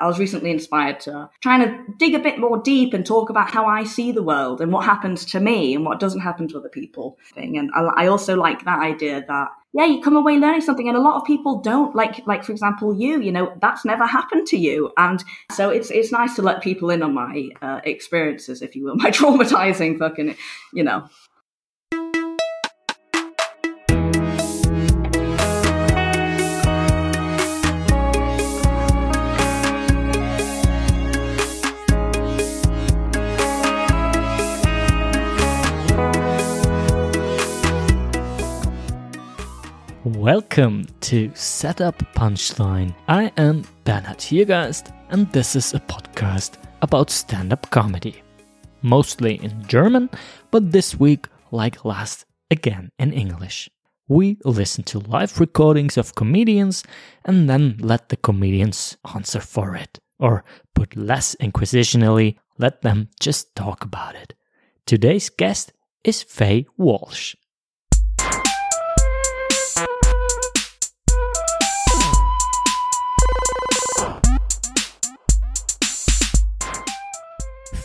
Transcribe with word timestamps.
I 0.00 0.06
was 0.06 0.18
recently 0.18 0.50
inspired 0.50 1.00
to 1.00 1.30
trying 1.42 1.60
to 1.60 1.92
dig 1.98 2.14
a 2.14 2.18
bit 2.18 2.38
more 2.38 2.58
deep 2.58 2.94
and 2.94 3.04
talk 3.04 3.30
about 3.30 3.50
how 3.50 3.66
I 3.66 3.84
see 3.84 4.12
the 4.12 4.22
world 4.22 4.60
and 4.60 4.72
what 4.72 4.84
happens 4.84 5.24
to 5.26 5.40
me 5.40 5.74
and 5.74 5.84
what 5.84 6.00
doesn't 6.00 6.20
happen 6.20 6.48
to 6.48 6.58
other 6.58 6.68
people. 6.68 7.18
Thing. 7.34 7.58
And 7.58 7.70
I, 7.74 8.06
also 8.06 8.36
like 8.36 8.64
that 8.64 8.80
idea 8.80 9.24
that 9.26 9.48
yeah, 9.72 9.84
you 9.84 10.00
come 10.00 10.16
away 10.16 10.38
learning 10.38 10.62
something, 10.62 10.88
and 10.88 10.96
a 10.96 11.00
lot 11.02 11.20
of 11.20 11.26
people 11.26 11.60
don't. 11.60 11.94
Like, 11.94 12.26
like 12.26 12.44
for 12.44 12.52
example, 12.52 12.98
you, 12.98 13.20
you 13.20 13.30
know, 13.30 13.52
that's 13.60 13.84
never 13.84 14.06
happened 14.06 14.46
to 14.46 14.56
you, 14.56 14.90
and 14.96 15.22
so 15.52 15.68
it's 15.68 15.90
it's 15.90 16.10
nice 16.10 16.34
to 16.36 16.42
let 16.42 16.62
people 16.62 16.88
in 16.88 17.02
on 17.02 17.12
my 17.12 17.50
uh, 17.60 17.80
experiences, 17.84 18.62
if 18.62 18.74
you 18.74 18.84
will, 18.84 18.96
my 18.96 19.10
traumatizing 19.10 19.98
fucking, 19.98 20.34
you 20.72 20.82
know, 20.82 21.10
Welcome 40.26 40.86
to 41.02 41.30
Setup 41.34 41.98
Punchline. 42.16 42.92
I 43.06 43.30
am 43.36 43.62
Bernhard 43.84 44.18
Hiergeist, 44.18 44.92
and 45.10 45.30
this 45.30 45.54
is 45.54 45.72
a 45.72 45.78
podcast 45.78 46.54
about 46.82 47.10
stand 47.10 47.52
up 47.52 47.70
comedy. 47.70 48.24
Mostly 48.82 49.36
in 49.36 49.64
German, 49.68 50.10
but 50.50 50.72
this 50.72 50.98
week, 50.98 51.28
like 51.52 51.84
last, 51.84 52.24
again 52.50 52.90
in 52.98 53.12
English. 53.12 53.70
We 54.08 54.38
listen 54.44 54.82
to 54.86 54.98
live 54.98 55.38
recordings 55.38 55.96
of 55.96 56.16
comedians 56.16 56.82
and 57.24 57.48
then 57.48 57.76
let 57.78 58.08
the 58.08 58.16
comedians 58.16 58.96
answer 59.14 59.38
for 59.38 59.76
it. 59.76 60.00
Or, 60.18 60.42
put 60.74 60.96
less 60.96 61.36
inquisitionally, 61.36 62.34
let 62.58 62.82
them 62.82 63.10
just 63.20 63.54
talk 63.54 63.84
about 63.84 64.16
it. 64.16 64.34
Today's 64.86 65.28
guest 65.28 65.72
is 66.02 66.24
Fay 66.24 66.66
Walsh. 66.76 67.36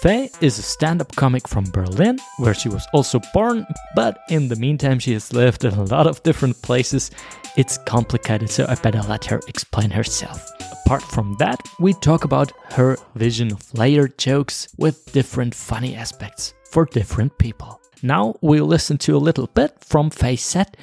Fay 0.01 0.31
is 0.41 0.57
a 0.57 0.63
stand 0.63 0.99
up 0.99 1.15
comic 1.15 1.47
from 1.47 1.63
Berlin, 1.65 2.17
where 2.39 2.55
she 2.55 2.69
was 2.69 2.87
also 2.91 3.19
born, 3.35 3.67
but 3.93 4.17
in 4.29 4.47
the 4.47 4.55
meantime, 4.55 4.97
she 4.97 5.13
has 5.13 5.31
lived 5.31 5.63
in 5.63 5.75
a 5.75 5.83
lot 5.83 6.07
of 6.07 6.23
different 6.23 6.59
places. 6.63 7.11
It's 7.55 7.77
complicated, 7.77 8.49
so 8.49 8.65
I 8.67 8.73
better 8.73 9.03
let 9.03 9.25
her 9.25 9.39
explain 9.47 9.91
herself. 9.91 10.49
Apart 10.83 11.03
from 11.03 11.35
that, 11.37 11.61
we 11.79 11.93
talk 11.93 12.23
about 12.23 12.51
her 12.71 12.97
vision 13.13 13.51
of 13.51 13.71
layered 13.75 14.17
jokes 14.17 14.67
with 14.75 15.11
different 15.11 15.53
funny 15.53 15.95
aspects 15.95 16.55
for 16.71 16.85
different 16.85 17.37
people. 17.37 17.79
Now 18.01 18.37
we'll 18.41 18.65
listen 18.65 18.97
to 18.99 19.15
a 19.15 19.19
little 19.19 19.45
bit 19.45 19.85
from 19.85 20.09
Fay's 20.09 20.41
set 20.41 20.77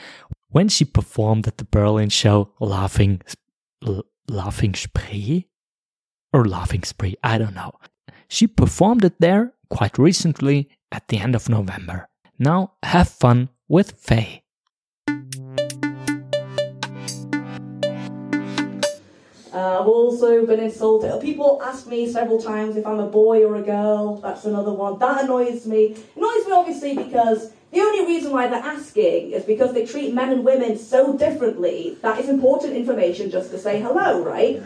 when 0.50 0.68
she 0.68 0.84
performed 0.84 1.48
at 1.48 1.58
the 1.58 1.64
Berlin 1.64 2.10
show 2.10 2.52
Laughing, 2.60 3.20
Laughing 4.28 4.74
Spree? 4.74 5.48
Or 6.32 6.44
Laughing 6.44 6.84
Spree, 6.84 7.16
I 7.24 7.38
don't 7.38 7.56
know. 7.56 7.72
She 8.28 8.46
performed 8.46 9.04
it 9.04 9.20
there 9.20 9.54
quite 9.70 9.98
recently 9.98 10.68
at 10.92 11.08
the 11.08 11.18
end 11.18 11.34
of 11.34 11.48
November. 11.48 12.08
Now 12.38 12.74
have 12.82 13.08
fun 13.08 13.48
with 13.68 13.92
Fay. 13.92 14.42
Uh, 19.58 19.80
I've 19.80 19.88
also 19.88 20.46
been 20.46 20.60
insulted. 20.60 21.20
People 21.20 21.60
ask 21.64 21.88
me 21.88 22.08
several 22.08 22.40
times 22.40 22.76
if 22.76 22.86
I'm 22.86 23.00
a 23.00 23.08
boy 23.08 23.44
or 23.44 23.56
a 23.56 23.62
girl. 23.62 24.18
That's 24.18 24.44
another 24.44 24.72
one. 24.72 25.00
That 25.00 25.24
annoys 25.24 25.66
me. 25.66 25.86
It 25.86 26.16
annoys 26.16 26.46
me 26.46 26.52
obviously 26.52 26.94
because 26.94 27.50
the 27.72 27.80
only 27.80 28.06
reason 28.06 28.30
why 28.30 28.46
they're 28.46 28.62
asking 28.62 29.32
is 29.32 29.42
because 29.44 29.74
they 29.74 29.84
treat 29.84 30.14
men 30.14 30.30
and 30.30 30.44
women 30.44 30.78
so 30.78 31.18
differently. 31.18 31.98
That 32.02 32.20
is 32.20 32.28
important 32.28 32.74
information 32.74 33.32
just 33.32 33.50
to 33.50 33.58
say 33.58 33.80
hello, 33.80 34.22
right? 34.22 34.62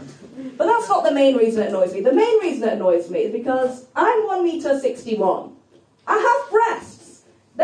But 0.58 0.66
that's 0.66 0.88
not 0.90 1.04
the 1.04 1.12
main 1.12 1.38
reason 1.38 1.62
it 1.62 1.70
annoys 1.70 1.94
me. 1.94 2.02
The 2.02 2.12
main 2.12 2.40
reason 2.40 2.68
it 2.68 2.74
annoys 2.74 3.08
me 3.08 3.20
is 3.20 3.32
because 3.32 3.86
I'm 3.96 4.26
1 4.26 4.44
meter 4.44 4.78
61. 4.78 5.56
I 6.06 6.18
have 6.18 6.50
breasts. 6.50 6.91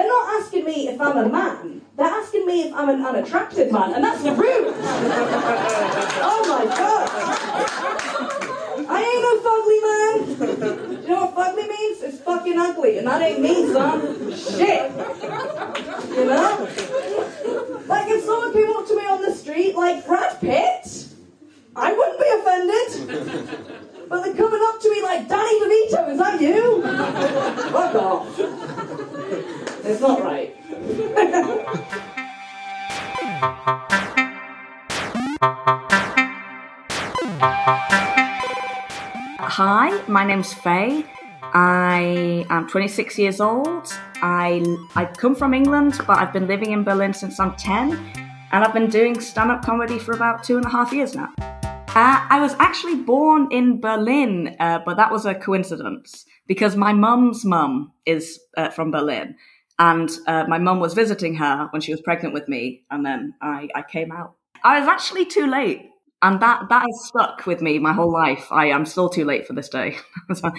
They're 0.09 0.17
not 0.17 0.41
asking 0.41 0.65
me 0.65 0.89
if 0.89 0.99
I'm 0.99 1.19
a 1.19 1.29
man. 1.29 1.83
They're 1.95 2.07
asking 2.07 2.47
me 2.47 2.63
if 2.63 2.73
I'm 2.73 2.89
an 2.89 3.05
unattractive 3.05 3.71
man, 3.71 3.93
and 3.93 4.03
that's 4.03 4.23
rude. 4.23 4.39
oh 6.25 6.45
my 6.49 6.65
god. 6.65 7.09
I 8.89 9.03
ain't 9.05 9.23
no 9.23 9.39
fugly 9.45 9.81
man. 9.85 11.03
Do 11.03 11.03
you 11.03 11.09
know 11.09 11.27
what 11.27 11.55
fugly 11.55 11.69
means? 11.69 12.03
It's 12.03 12.21
fucking 12.21 12.59
ugly, 12.59 12.97
and 12.97 13.07
that 13.07 13.21
ain't 13.21 13.43
me, 13.43 13.71
son. 13.71 14.01
Shit. 14.33 14.93
You 16.17 16.25
know? 16.25 16.69
Like 17.87 18.09
if 18.09 18.25
someone 18.25 18.55
came 18.55 18.71
up 18.71 18.87
to 18.87 18.97
me 18.97 19.03
on 19.03 19.21
the 19.21 19.35
street 19.35 19.77
like 19.77 20.07
Brad 20.07 20.41
Pitt, 20.41 21.07
I 21.77 21.93
wouldn't 21.93 22.19
be 22.19 22.29
offended. 22.39 23.69
But 24.09 24.25
they're 24.25 24.35
coming 24.35 24.61
up 24.63 24.81
to 24.81 24.91
me 24.91 25.03
like, 25.03 25.29
Danny 25.29 25.58
my 40.19 40.25
name's 40.25 40.53
Fay. 40.53 41.05
I 41.55 42.45
am 42.51 42.67
26 42.67 43.21
years 43.21 43.41
old. 43.41 43.87
I 44.21 44.65
I 44.97 45.05
come 45.05 45.37
from 45.37 45.55
England, 45.55 45.93
but 46.09 46.19
I've 46.19 46.33
been 46.33 46.49
living 46.49 46.73
in 46.73 46.83
Berlin 46.83 47.13
since 47.15 47.39
I'm 47.39 47.55
10, 47.55 47.93
and 48.51 48.65
I've 48.65 48.75
been 48.75 48.91
doing 48.91 49.21
stand-up 49.21 49.63
comedy 49.65 49.97
for 50.01 50.11
about 50.21 50.43
two 50.43 50.57
and 50.57 50.67
a 50.67 50.71
half 50.71 50.93
years 50.93 51.15
now. 51.15 51.31
Uh, 52.01 52.19
I 52.35 52.41
was 52.41 52.55
actually 52.59 52.97
born 52.97 53.47
in 53.53 53.81
Berlin, 53.81 54.57
uh, 54.59 54.81
but 54.85 54.97
that 54.97 55.13
was 55.13 55.25
a 55.25 55.37
coincidence 55.37 56.27
because 56.49 56.75
my 56.75 56.93
mum's 56.93 57.45
mum 57.45 57.93
is 58.05 58.41
uh, 58.57 58.71
from 58.71 58.91
Berlin. 58.91 59.37
And 59.79 60.11
uh, 60.27 60.45
my 60.49 60.59
mum 60.59 60.81
was 60.81 60.95
visiting 60.95 61.37
her 61.37 61.69
when 61.71 61.81
she 61.81 61.93
was 61.93 62.01
pregnant 62.01 62.35
with 62.35 62.49
me, 62.49 62.83
and 62.91 63.07
then 63.07 63.35
I, 63.41 63.69
I 63.73 63.83
came 63.83 64.11
out. 64.11 64.35
I 64.65 64.81
was 64.81 64.89
actually 64.89 65.27
too 65.27 65.47
late, 65.47 65.91
and 66.23 66.41
that, 66.41 66.69
that 66.69 66.83
has 66.83 67.07
stuck 67.07 67.47
with 67.47 67.61
me 67.63 67.79
my 67.79 67.93
whole 67.93 68.13
life. 68.13 68.47
I 68.51 68.67
am 68.67 68.87
still 68.87 69.09
too 69.09 69.25
late 69.25 69.47
for 69.47 69.53
this 69.53 69.69
day. 69.69 69.97
so 70.35 70.51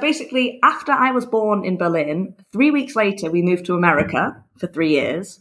Basically, 0.00 0.60
after 0.62 0.92
I 0.92 1.10
was 1.10 1.26
born 1.26 1.64
in 1.64 1.76
Berlin, 1.76 2.36
three 2.52 2.70
weeks 2.70 2.94
later, 2.94 3.28
we 3.30 3.42
moved 3.42 3.66
to 3.66 3.74
America 3.74 4.44
for 4.56 4.68
three 4.68 4.90
years. 4.90 5.40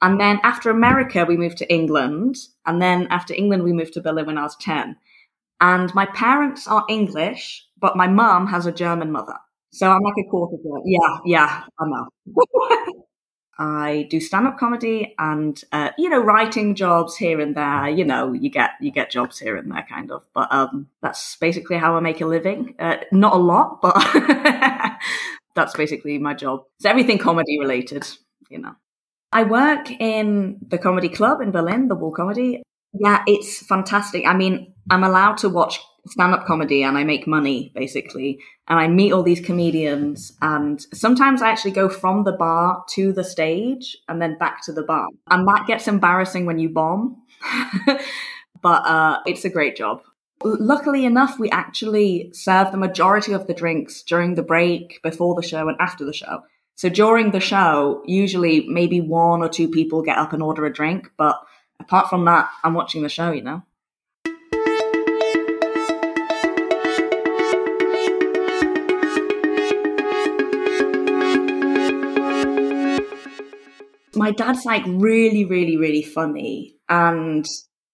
And 0.00 0.18
then 0.18 0.40
after 0.42 0.70
America, 0.70 1.26
we 1.26 1.36
moved 1.36 1.58
to 1.58 1.70
England. 1.72 2.36
And 2.64 2.80
then 2.80 3.06
after 3.10 3.34
England, 3.34 3.62
we 3.62 3.74
moved 3.74 3.92
to 3.94 4.00
Berlin 4.00 4.26
when 4.26 4.38
I 4.38 4.44
was 4.44 4.56
10. 4.56 4.96
And 5.60 5.94
my 5.94 6.06
parents 6.06 6.66
are 6.66 6.86
English, 6.88 7.66
but 7.78 7.96
my 7.96 8.08
mum 8.08 8.46
has 8.46 8.64
a 8.64 8.72
German 8.72 9.12
mother. 9.12 9.36
So 9.72 9.90
I'm 9.90 10.02
like 10.02 10.14
a 10.26 10.30
quarter 10.30 10.56
German. 10.62 10.82
Yeah, 10.86 11.18
yeah, 11.26 11.64
I 11.78 11.84
know. 11.86 13.04
I 13.60 14.06
do 14.08 14.20
stand-up 14.20 14.58
comedy 14.58 15.14
and 15.18 15.62
uh, 15.70 15.90
you 15.98 16.08
know 16.08 16.18
writing 16.18 16.74
jobs 16.74 17.14
here 17.14 17.38
and 17.40 17.54
there. 17.54 17.90
You 17.90 18.06
know, 18.06 18.32
you 18.32 18.48
get 18.48 18.70
you 18.80 18.90
get 18.90 19.10
jobs 19.10 19.38
here 19.38 19.54
and 19.54 19.70
there, 19.70 19.86
kind 19.86 20.10
of. 20.10 20.24
But 20.34 20.50
um, 20.50 20.88
that's 21.02 21.36
basically 21.36 21.76
how 21.76 21.94
I 21.94 22.00
make 22.00 22.22
a 22.22 22.26
living. 22.26 22.74
Uh, 22.78 22.96
not 23.12 23.34
a 23.34 23.36
lot, 23.36 23.82
but 23.82 23.94
that's 25.54 25.76
basically 25.76 26.16
my 26.16 26.32
job. 26.32 26.64
It's 26.78 26.86
everything 26.86 27.18
comedy 27.18 27.58
related. 27.60 28.08
You 28.48 28.60
know. 28.60 28.76
I 29.30 29.42
work 29.42 29.90
in 29.90 30.58
the 30.66 30.78
comedy 30.78 31.10
club 31.10 31.42
in 31.42 31.50
Berlin, 31.50 31.88
the 31.88 31.94
Wall 31.96 32.12
Comedy. 32.12 32.62
Yeah, 32.94 33.22
it's 33.26 33.64
fantastic. 33.64 34.26
I 34.26 34.34
mean, 34.34 34.72
I'm 34.88 35.04
allowed 35.04 35.36
to 35.38 35.50
watch 35.50 35.80
stand 36.06 36.34
up 36.34 36.46
comedy 36.46 36.82
and 36.82 36.96
I 36.96 37.04
make 37.04 37.26
money 37.26 37.72
basically. 37.74 38.38
And 38.68 38.78
I 38.78 38.88
meet 38.88 39.12
all 39.12 39.22
these 39.22 39.40
comedians. 39.40 40.32
And 40.40 40.80
sometimes 40.94 41.42
I 41.42 41.50
actually 41.50 41.72
go 41.72 41.88
from 41.88 42.24
the 42.24 42.32
bar 42.32 42.84
to 42.90 43.12
the 43.12 43.24
stage 43.24 43.96
and 44.08 44.20
then 44.20 44.38
back 44.38 44.64
to 44.64 44.72
the 44.72 44.82
bar. 44.82 45.06
And 45.28 45.46
that 45.48 45.66
gets 45.66 45.88
embarrassing 45.88 46.46
when 46.46 46.58
you 46.58 46.68
bomb. 46.68 47.22
but 48.62 48.86
uh, 48.86 49.18
it's 49.26 49.44
a 49.44 49.50
great 49.50 49.76
job. 49.76 50.02
Luckily 50.42 51.04
enough, 51.04 51.38
we 51.38 51.50
actually 51.50 52.30
serve 52.32 52.72
the 52.72 52.78
majority 52.78 53.32
of 53.32 53.46
the 53.46 53.52
drinks 53.52 54.02
during 54.02 54.36
the 54.36 54.42
break, 54.42 55.00
before 55.02 55.34
the 55.34 55.46
show, 55.46 55.68
and 55.68 55.76
after 55.80 56.04
the 56.04 56.14
show. 56.14 56.42
So 56.76 56.88
during 56.88 57.32
the 57.32 57.40
show, 57.40 58.02
usually 58.06 58.66
maybe 58.66 59.02
one 59.02 59.42
or 59.42 59.50
two 59.50 59.68
people 59.68 60.00
get 60.00 60.16
up 60.16 60.32
and 60.32 60.42
order 60.42 60.64
a 60.64 60.72
drink, 60.72 61.10
but 61.18 61.38
apart 61.78 62.08
from 62.08 62.24
that, 62.24 62.48
I'm 62.64 62.72
watching 62.72 63.02
the 63.02 63.10
show, 63.10 63.32
you 63.32 63.42
know. 63.42 63.62
My 74.14 74.30
dad's 74.32 74.64
like 74.64 74.82
really, 74.86 75.44
really, 75.44 75.76
really 75.76 76.02
funny. 76.02 76.74
And 76.88 77.46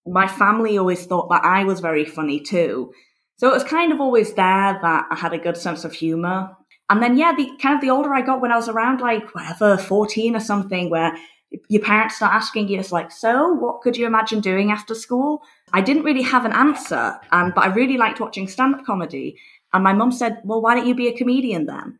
my 0.06 0.26
family 0.26 0.78
always 0.78 1.04
thought 1.06 1.28
that 1.30 1.44
I 1.44 1.64
was 1.64 1.80
very 1.80 2.04
funny 2.04 2.40
too. 2.40 2.92
So 3.38 3.48
it 3.48 3.54
was 3.54 3.64
kind 3.64 3.92
of 3.92 4.00
always 4.00 4.32
there 4.34 4.78
that 4.80 5.06
I 5.10 5.14
had 5.14 5.34
a 5.34 5.38
good 5.38 5.56
sense 5.56 5.84
of 5.84 5.92
humor. 5.92 6.56
And 6.88 7.02
then, 7.02 7.18
yeah, 7.18 7.34
the 7.36 7.50
kind 7.60 7.74
of 7.74 7.80
the 7.80 7.90
older 7.90 8.14
I 8.14 8.22
got 8.22 8.40
when 8.40 8.52
I 8.52 8.56
was 8.56 8.68
around 8.68 9.00
like 9.00 9.34
whatever, 9.34 9.76
14 9.76 10.36
or 10.36 10.40
something, 10.40 10.88
where 10.88 11.12
your 11.68 11.82
parents 11.82 12.16
start 12.16 12.32
asking 12.32 12.68
you, 12.68 12.78
it's 12.78 12.92
like, 12.92 13.10
so 13.10 13.52
what 13.52 13.80
could 13.80 13.96
you 13.96 14.06
imagine 14.06 14.40
doing 14.40 14.70
after 14.70 14.94
school? 14.94 15.42
I 15.72 15.80
didn't 15.80 16.04
really 16.04 16.22
have 16.22 16.44
an 16.44 16.52
answer, 16.52 17.18
and 17.32 17.54
but 17.54 17.64
I 17.64 17.74
really 17.74 17.98
liked 17.98 18.20
watching 18.20 18.48
stand 18.48 18.74
up 18.74 18.84
comedy. 18.84 19.36
And 19.72 19.82
my 19.82 19.92
mum 19.92 20.12
said, 20.12 20.40
well, 20.44 20.62
why 20.62 20.74
don't 20.74 20.86
you 20.86 20.94
be 20.94 21.08
a 21.08 21.16
comedian 21.16 21.66
then? 21.66 21.98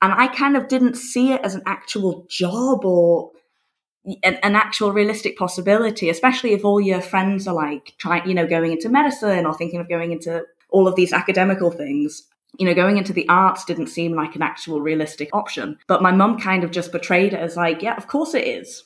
And 0.00 0.12
I 0.12 0.28
kind 0.28 0.56
of 0.56 0.68
didn't 0.68 0.96
see 0.96 1.32
it 1.32 1.42
as 1.42 1.54
an 1.54 1.62
actual 1.66 2.26
job 2.28 2.84
or 2.84 3.30
an, 4.22 4.34
an, 4.42 4.54
actual 4.54 4.92
realistic 4.92 5.36
possibility, 5.38 6.10
especially 6.10 6.52
if 6.52 6.64
all 6.64 6.80
your 6.80 7.00
friends 7.00 7.48
are 7.48 7.54
like 7.54 7.94
trying, 7.98 8.28
you 8.28 8.34
know, 8.34 8.46
going 8.46 8.72
into 8.72 8.88
medicine 8.88 9.46
or 9.46 9.54
thinking 9.54 9.80
of 9.80 9.88
going 9.88 10.12
into 10.12 10.44
all 10.70 10.86
of 10.86 10.94
these 10.96 11.12
academical 11.12 11.70
things. 11.70 12.24
You 12.58 12.66
know, 12.66 12.74
going 12.74 12.98
into 12.98 13.12
the 13.12 13.28
arts 13.28 13.64
didn't 13.64 13.88
seem 13.88 14.14
like 14.14 14.36
an 14.36 14.42
actual 14.42 14.80
realistic 14.80 15.30
option. 15.32 15.78
But 15.88 16.02
my 16.02 16.12
mum 16.12 16.38
kind 16.38 16.62
of 16.62 16.70
just 16.70 16.92
portrayed 16.92 17.32
it 17.32 17.40
as 17.40 17.56
like, 17.56 17.82
yeah, 17.82 17.96
of 17.96 18.06
course 18.06 18.34
it 18.34 18.46
is. 18.46 18.84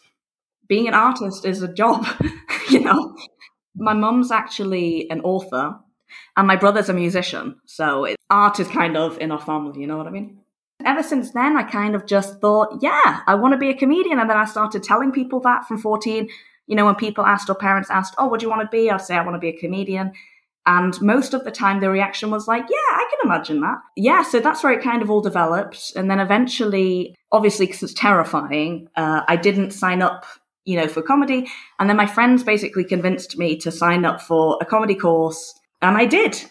Being 0.69 0.89
an 0.89 0.95
artist 0.95 1.45
is 1.45 1.63
a 1.63 1.73
job, 1.73 2.07
you 2.71 2.81
know. 2.81 3.17
My 3.77 3.93
mum's 3.93 4.31
actually 4.31 5.11
an 5.11 5.21
author 5.21 5.79
and 6.37 6.47
my 6.47 6.57
brother's 6.57 6.89
a 6.89 6.95
musician. 6.95 7.57
So 7.67 8.05
it, 8.05 8.17
art 8.31 8.61
is 8.61 8.69
kind 8.69 8.97
of 8.97 9.19
in 9.19 9.33
our 9.33 9.41
family, 9.41 9.81
you 9.81 9.87
know 9.87 9.99
what 9.99 10.07
I 10.07 10.11
mean? 10.11 10.39
Ever 10.85 11.03
since 11.03 11.33
then, 11.33 11.57
I 11.57 11.65
kind 11.65 11.95
of 11.95 12.07
just 12.07 12.41
thought, 12.41 12.79
yeah, 12.81 13.23
I 13.27 13.35
want 13.35 13.53
to 13.53 13.59
be 13.59 13.71
a 13.71 13.77
comedian. 13.77 14.21
And 14.21 14.31
then 14.31 14.37
I 14.37 14.45
started 14.45 14.83
telling 14.83 15.11
people 15.11 15.41
that 15.41 15.67
from 15.67 15.79
14. 15.79 16.29
You 16.67 16.77
know, 16.77 16.85
when 16.85 16.95
people 16.95 17.25
asked 17.25 17.49
or 17.49 17.55
parents 17.55 17.91
asked, 17.91 18.15
oh, 18.19 18.27
what 18.27 18.41
do 18.41 18.47
you 18.47 18.51
want 18.51 18.63
to 18.63 18.77
be? 18.77 18.91
I'd 18.91 19.01
say, 19.01 19.17
I 19.17 19.25
want 19.25 19.35
to 19.35 19.41
be 19.41 19.49
a 19.49 19.59
comedian. 19.59 20.13
And 20.67 21.01
most 21.01 21.33
of 21.33 21.45
the 21.45 21.51
time, 21.51 21.81
the 21.81 21.89
reaction 21.89 22.31
was 22.31 22.47
like, 22.47 22.63
yeah, 22.69 22.95
I 22.95 23.07
can 23.11 23.31
imagine 23.31 23.61
that. 23.63 23.79
Yeah, 23.97 24.23
so 24.23 24.39
that's 24.39 24.63
where 24.63 24.73
it 24.73 24.83
kind 24.83 25.01
of 25.01 25.11
all 25.11 25.23
developed. 25.23 25.93
And 25.97 26.11
then 26.11 26.21
eventually, 26.21 27.15
obviously, 27.33 27.67
because 27.67 27.83
it's 27.83 27.95
terrifying, 27.95 28.89
uh, 28.95 29.23
I 29.27 29.37
didn't 29.37 29.71
sign 29.71 30.03
up, 30.03 30.27
you 30.67 30.77
know, 30.77 30.87
for 30.87 31.01
comedy. 31.01 31.49
And 31.81 31.89
then 31.89 31.97
my 31.97 32.07
friends 32.07 32.45
basically 32.45 32.85
convinced 32.85 33.39
me 33.39 33.57
to 33.57 33.73
sign 33.73 34.05
up 34.05 34.21
for 34.21 34.59
a 34.61 34.67
comedy 34.67 34.95
course. 34.95 35.59
And 35.81 35.97
I 35.97 36.05
did. 36.05 36.45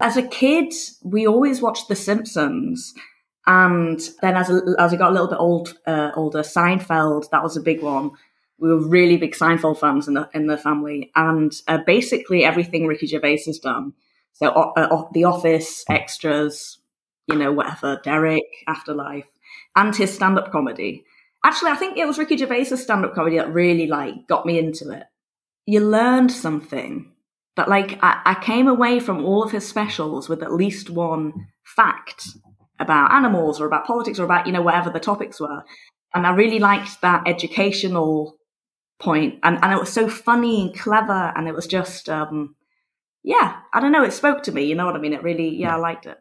As 0.00 0.16
a 0.16 0.22
kid, 0.22 0.72
we 1.02 1.26
always 1.26 1.60
watched 1.60 1.88
The 1.88 1.96
Simpsons. 1.96 2.94
And 3.46 4.00
then 4.20 4.36
as, 4.36 4.50
a, 4.50 4.60
as 4.78 4.92
I 4.92 4.96
got 4.96 5.10
a 5.10 5.12
little 5.12 5.28
bit 5.28 5.38
old, 5.40 5.74
uh, 5.86 6.10
older, 6.14 6.40
Seinfeld, 6.40 7.30
that 7.30 7.42
was 7.42 7.56
a 7.56 7.62
big 7.62 7.82
one. 7.82 8.12
We 8.58 8.68
were 8.68 8.88
really 8.88 9.16
big 9.16 9.34
Seinfeld 9.34 9.78
fans 9.78 10.06
in 10.06 10.14
the, 10.14 10.28
in 10.34 10.46
the 10.46 10.58
family. 10.58 11.10
And 11.16 11.52
uh, 11.66 11.78
basically 11.86 12.44
everything 12.44 12.86
Ricky 12.86 13.06
Gervais 13.06 13.42
has 13.46 13.58
done. 13.58 13.94
So 14.34 14.48
uh, 14.48 15.08
The 15.12 15.24
Office, 15.24 15.84
Extras, 15.88 16.78
you 17.26 17.36
know, 17.36 17.52
whatever, 17.52 18.00
Derek, 18.04 18.44
Afterlife, 18.66 19.26
and 19.74 19.94
his 19.94 20.14
stand-up 20.14 20.52
comedy. 20.52 21.04
Actually, 21.44 21.70
I 21.70 21.76
think 21.76 21.96
it 21.96 22.06
was 22.06 22.18
Ricky 22.18 22.36
Gervais' 22.36 22.64
stand-up 22.64 23.14
comedy 23.14 23.38
that 23.38 23.52
really 23.52 23.86
like 23.86 24.26
got 24.28 24.46
me 24.46 24.58
into 24.58 24.90
it. 24.90 25.04
You 25.66 25.80
learned 25.80 26.30
something 26.32 27.12
but 27.58 27.68
like 27.68 27.98
I, 28.04 28.22
I 28.24 28.34
came 28.34 28.68
away 28.68 29.00
from 29.00 29.24
all 29.24 29.42
of 29.42 29.50
his 29.50 29.66
specials 29.66 30.28
with 30.28 30.44
at 30.44 30.52
least 30.52 30.90
one 30.90 31.48
fact 31.64 32.28
about 32.78 33.10
animals 33.10 33.60
or 33.60 33.66
about 33.66 33.84
politics 33.84 34.20
or 34.20 34.24
about, 34.24 34.46
you 34.46 34.52
know, 34.52 34.62
whatever 34.62 34.90
the 34.90 35.00
topics 35.00 35.40
were. 35.40 35.64
And 36.14 36.24
I 36.24 36.30
really 36.30 36.60
liked 36.60 37.00
that 37.00 37.24
educational 37.26 38.36
point. 39.00 39.40
And, 39.42 39.58
and 39.60 39.72
it 39.72 39.80
was 39.80 39.92
so 39.92 40.08
funny 40.08 40.62
and 40.62 40.78
clever. 40.78 41.32
And 41.34 41.48
it 41.48 41.52
was 41.52 41.66
just, 41.66 42.08
um, 42.08 42.54
yeah, 43.24 43.56
I 43.74 43.80
don't 43.80 43.90
know. 43.90 44.04
It 44.04 44.12
spoke 44.12 44.44
to 44.44 44.52
me. 44.52 44.62
You 44.66 44.76
know 44.76 44.86
what 44.86 44.94
I 44.94 45.00
mean? 45.00 45.12
It 45.12 45.24
really, 45.24 45.48
yeah, 45.48 45.74
I 45.74 45.80
liked 45.80 46.06
it. 46.06 46.16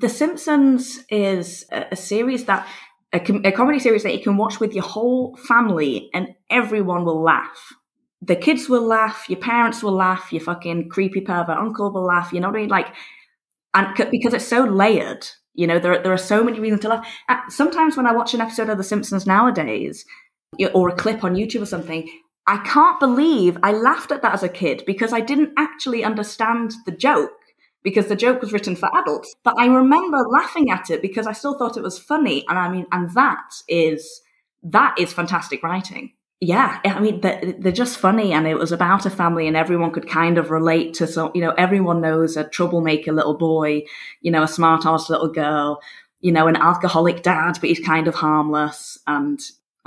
The 0.00 0.08
Simpsons 0.08 1.04
is 1.10 1.66
a, 1.70 1.88
a 1.92 1.96
series 1.96 2.46
that 2.46 2.66
a, 3.12 3.20
com- 3.20 3.42
a, 3.44 3.52
comedy 3.52 3.78
series 3.78 4.02
that 4.04 4.14
you 4.14 4.22
can 4.22 4.38
watch 4.38 4.58
with 4.58 4.72
your 4.72 4.84
whole 4.84 5.36
family 5.36 6.08
and 6.14 6.28
everyone 6.48 7.04
will 7.04 7.22
laugh. 7.22 7.74
The 8.22 8.36
kids 8.36 8.68
will 8.68 8.86
laugh, 8.86 9.26
your 9.28 9.40
parents 9.40 9.82
will 9.82 9.92
laugh, 9.92 10.32
your 10.32 10.40
fucking 10.40 10.88
creepy 10.88 11.20
pervert 11.20 11.58
uncle 11.58 11.92
will 11.92 12.04
laugh. 12.04 12.32
You 12.32 12.40
know 12.40 12.48
what 12.48 12.56
I 12.56 12.60
mean? 12.60 12.68
Like, 12.70 12.94
and 13.74 13.94
c- 13.96 14.08
because 14.10 14.32
it's 14.32 14.46
so 14.46 14.64
layered, 14.64 15.26
you 15.54 15.66
know, 15.66 15.78
there 15.78 16.02
there 16.02 16.12
are 16.12 16.18
so 16.18 16.42
many 16.42 16.60
reasons 16.60 16.80
to 16.82 16.88
laugh. 16.88 17.06
Uh, 17.28 17.36
sometimes 17.48 17.96
when 17.96 18.06
I 18.06 18.12
watch 18.12 18.32
an 18.32 18.40
episode 18.40 18.70
of 18.70 18.78
The 18.78 18.84
Simpsons 18.84 19.26
nowadays, 19.26 20.04
or 20.74 20.88
a 20.88 20.96
clip 20.96 21.24
on 21.24 21.34
YouTube 21.34 21.62
or 21.62 21.66
something, 21.66 22.08
I 22.46 22.58
can't 22.58 22.98
believe 23.00 23.58
I 23.62 23.72
laughed 23.72 24.12
at 24.12 24.22
that 24.22 24.34
as 24.34 24.42
a 24.42 24.48
kid 24.48 24.82
because 24.86 25.12
I 25.12 25.20
didn't 25.20 25.52
actually 25.58 26.04
understand 26.04 26.72
the 26.86 26.92
joke 26.92 27.30
because 27.82 28.06
the 28.06 28.16
joke 28.16 28.40
was 28.40 28.52
written 28.52 28.76
for 28.76 28.94
adults. 28.96 29.34
But 29.42 29.54
I 29.58 29.66
remember 29.66 30.18
laughing 30.30 30.70
at 30.70 30.90
it 30.90 31.02
because 31.02 31.26
I 31.26 31.32
still 31.32 31.58
thought 31.58 31.76
it 31.76 31.82
was 31.82 31.98
funny. 31.98 32.44
And 32.48 32.58
I 32.58 32.68
mean, 32.68 32.86
and 32.92 33.10
that 33.14 33.54
is, 33.68 34.20
that 34.62 34.98
is 34.98 35.12
fantastic 35.12 35.62
writing. 35.62 36.12
Yeah, 36.42 36.80
I 36.86 37.00
mean, 37.00 37.20
they're, 37.20 37.70
just 37.70 37.98
funny, 37.98 38.32
and 38.32 38.46
it 38.46 38.54
was 38.54 38.72
about 38.72 39.04
a 39.04 39.10
family, 39.10 39.46
and 39.46 39.58
everyone 39.58 39.90
could 39.90 40.08
kind 40.08 40.38
of 40.38 40.50
relate 40.50 40.94
to 40.94 41.06
some. 41.06 41.32
You 41.34 41.42
know, 41.42 41.50
everyone 41.50 42.00
knows 42.00 42.34
a 42.38 42.48
troublemaker 42.48 43.12
little 43.12 43.36
boy, 43.36 43.82
you 44.22 44.30
know, 44.30 44.42
a 44.42 44.48
smart 44.48 44.86
ass 44.86 45.10
little 45.10 45.30
girl, 45.30 45.82
you 46.20 46.32
know, 46.32 46.46
an 46.46 46.56
alcoholic 46.56 47.22
dad, 47.22 47.58
but 47.60 47.68
he's 47.68 47.86
kind 47.86 48.08
of 48.08 48.14
harmless, 48.14 48.98
and 49.06 49.38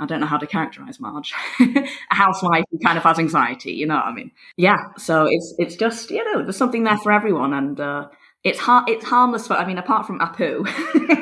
I 0.04 0.06
don't 0.06 0.20
know 0.20 0.26
how 0.26 0.36
to 0.36 0.46
characterize 0.46 1.00
Marge. 1.00 1.32
a 1.60 1.86
housewife 2.10 2.64
who 2.70 2.78
kind 2.78 2.98
of 2.98 3.04
has 3.04 3.18
anxiety, 3.18 3.72
you 3.72 3.86
know 3.86 3.94
what 3.96 4.04
I 4.04 4.12
mean? 4.12 4.30
Yeah. 4.56 4.92
So 4.98 5.26
it's 5.28 5.54
it's 5.58 5.76
just 5.76 6.10
you 6.10 6.22
know 6.24 6.42
there's 6.42 6.58
something 6.58 6.84
there 6.84 6.98
for 6.98 7.10
everyone, 7.10 7.54
and 7.54 7.80
uh, 7.80 8.08
it's 8.44 8.58
har- 8.58 8.84
it's 8.86 9.04
harmless 9.04 9.46
for. 9.46 9.54
I 9.54 9.66
mean, 9.66 9.78
apart 9.78 10.06
from 10.06 10.20
Apu. 10.20 10.66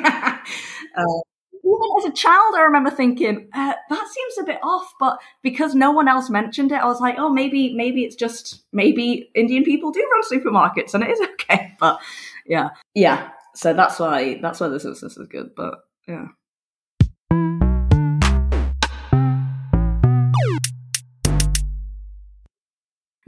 uh, 0.97 1.19
even 1.65 1.97
as 1.97 2.05
a 2.05 2.11
child, 2.11 2.55
I 2.55 2.61
remember 2.63 2.91
thinking 2.91 3.47
uh, 3.53 3.73
that 3.89 4.07
seems 4.07 4.37
a 4.39 4.43
bit 4.43 4.59
off, 4.61 4.93
but 4.99 5.17
because 5.41 5.73
no 5.73 5.91
one 5.91 6.09
else 6.09 6.29
mentioned 6.29 6.73
it, 6.73 6.81
I 6.81 6.85
was 6.85 6.99
like, 6.99 7.15
oh, 7.17 7.29
maybe 7.29 7.73
maybe 7.73 8.03
it's 8.03 8.17
just 8.17 8.63
maybe 8.73 9.29
Indian 9.33 9.63
people 9.63 9.91
do 9.91 10.05
run 10.11 10.23
supermarkets, 10.23 10.93
and 10.93 11.03
it 11.03 11.09
is 11.09 11.21
okay. 11.21 11.75
But 11.79 11.99
yeah, 12.45 12.69
yeah. 12.93 13.29
So 13.55 13.73
that's 13.73 13.99
why 13.99 14.39
that's 14.41 14.59
why 14.59 14.67
this 14.67 14.83
is 14.83 14.99
this 14.99 15.15
is 15.15 15.27
good. 15.27 15.55
But 15.55 15.75
yeah. 16.07 16.27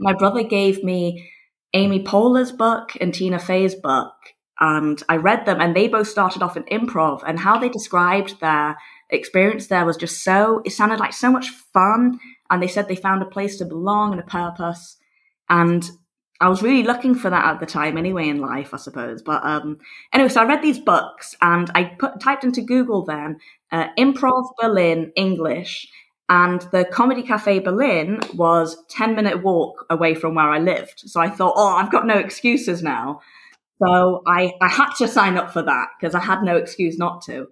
My 0.00 0.12
brother 0.12 0.42
gave 0.42 0.82
me 0.82 1.30
Amy 1.74 2.02
Poehler's 2.02 2.52
book 2.52 2.92
and 3.00 3.12
Tina 3.12 3.38
Fey's 3.38 3.74
book, 3.74 4.14
and 4.60 5.02
I 5.08 5.16
read 5.16 5.46
them, 5.46 5.60
and 5.60 5.74
they 5.74 5.88
both 5.88 6.08
started 6.08 6.42
off 6.42 6.56
in 6.56 6.64
improv, 6.64 7.22
and 7.26 7.38
how 7.38 7.58
they 7.58 7.68
described 7.68 8.40
their 8.40 8.76
experience 9.10 9.68
there 9.68 9.84
was 9.84 9.96
just 9.96 10.24
so 10.24 10.62
it 10.64 10.70
sounded 10.70 10.98
like 10.98 11.12
so 11.12 11.30
much 11.30 11.50
fun, 11.72 12.18
and 12.50 12.62
they 12.62 12.68
said 12.68 12.88
they 12.88 12.96
found 12.96 13.22
a 13.22 13.26
place 13.26 13.56
to 13.58 13.64
belong 13.64 14.12
and 14.12 14.20
a 14.20 14.24
purpose, 14.24 14.96
and 15.48 15.90
I 16.40 16.48
was 16.48 16.62
really 16.62 16.82
looking 16.82 17.14
for 17.14 17.30
that 17.30 17.46
at 17.46 17.60
the 17.60 17.66
time 17.66 17.96
anyway 17.96 18.28
in 18.28 18.40
life, 18.40 18.74
I 18.74 18.76
suppose. 18.76 19.22
But 19.22 19.44
um, 19.44 19.78
anyway, 20.12 20.28
so 20.28 20.42
I 20.42 20.46
read 20.46 20.62
these 20.62 20.78
books 20.78 21.34
and 21.40 21.70
I 21.74 21.84
put 21.84 22.20
typed 22.20 22.44
into 22.44 22.60
Google 22.60 23.04
then 23.04 23.38
uh, 23.72 23.88
improv 23.98 24.50
Berlin 24.60 25.12
English 25.16 25.88
and 26.28 26.60
the 26.72 26.84
Comedy 26.84 27.22
Cafe 27.22 27.60
Berlin 27.60 28.20
was 28.34 28.76
10 28.88 29.14
minute 29.14 29.42
walk 29.42 29.86
away 29.90 30.14
from 30.14 30.34
where 30.34 30.50
I 30.50 30.58
lived. 30.58 31.02
So 31.06 31.20
I 31.20 31.30
thought, 31.30 31.54
oh, 31.56 31.68
I've 31.68 31.92
got 31.92 32.06
no 32.06 32.18
excuses 32.18 32.82
now. 32.82 33.20
So 33.82 34.22
I, 34.26 34.54
I 34.60 34.68
had 34.68 34.92
to 34.94 35.06
sign 35.08 35.36
up 35.36 35.52
for 35.52 35.62
that 35.62 35.88
because 35.98 36.14
I 36.14 36.20
had 36.20 36.42
no 36.42 36.56
excuse 36.56 36.98
not 36.98 37.22
to. 37.22 37.48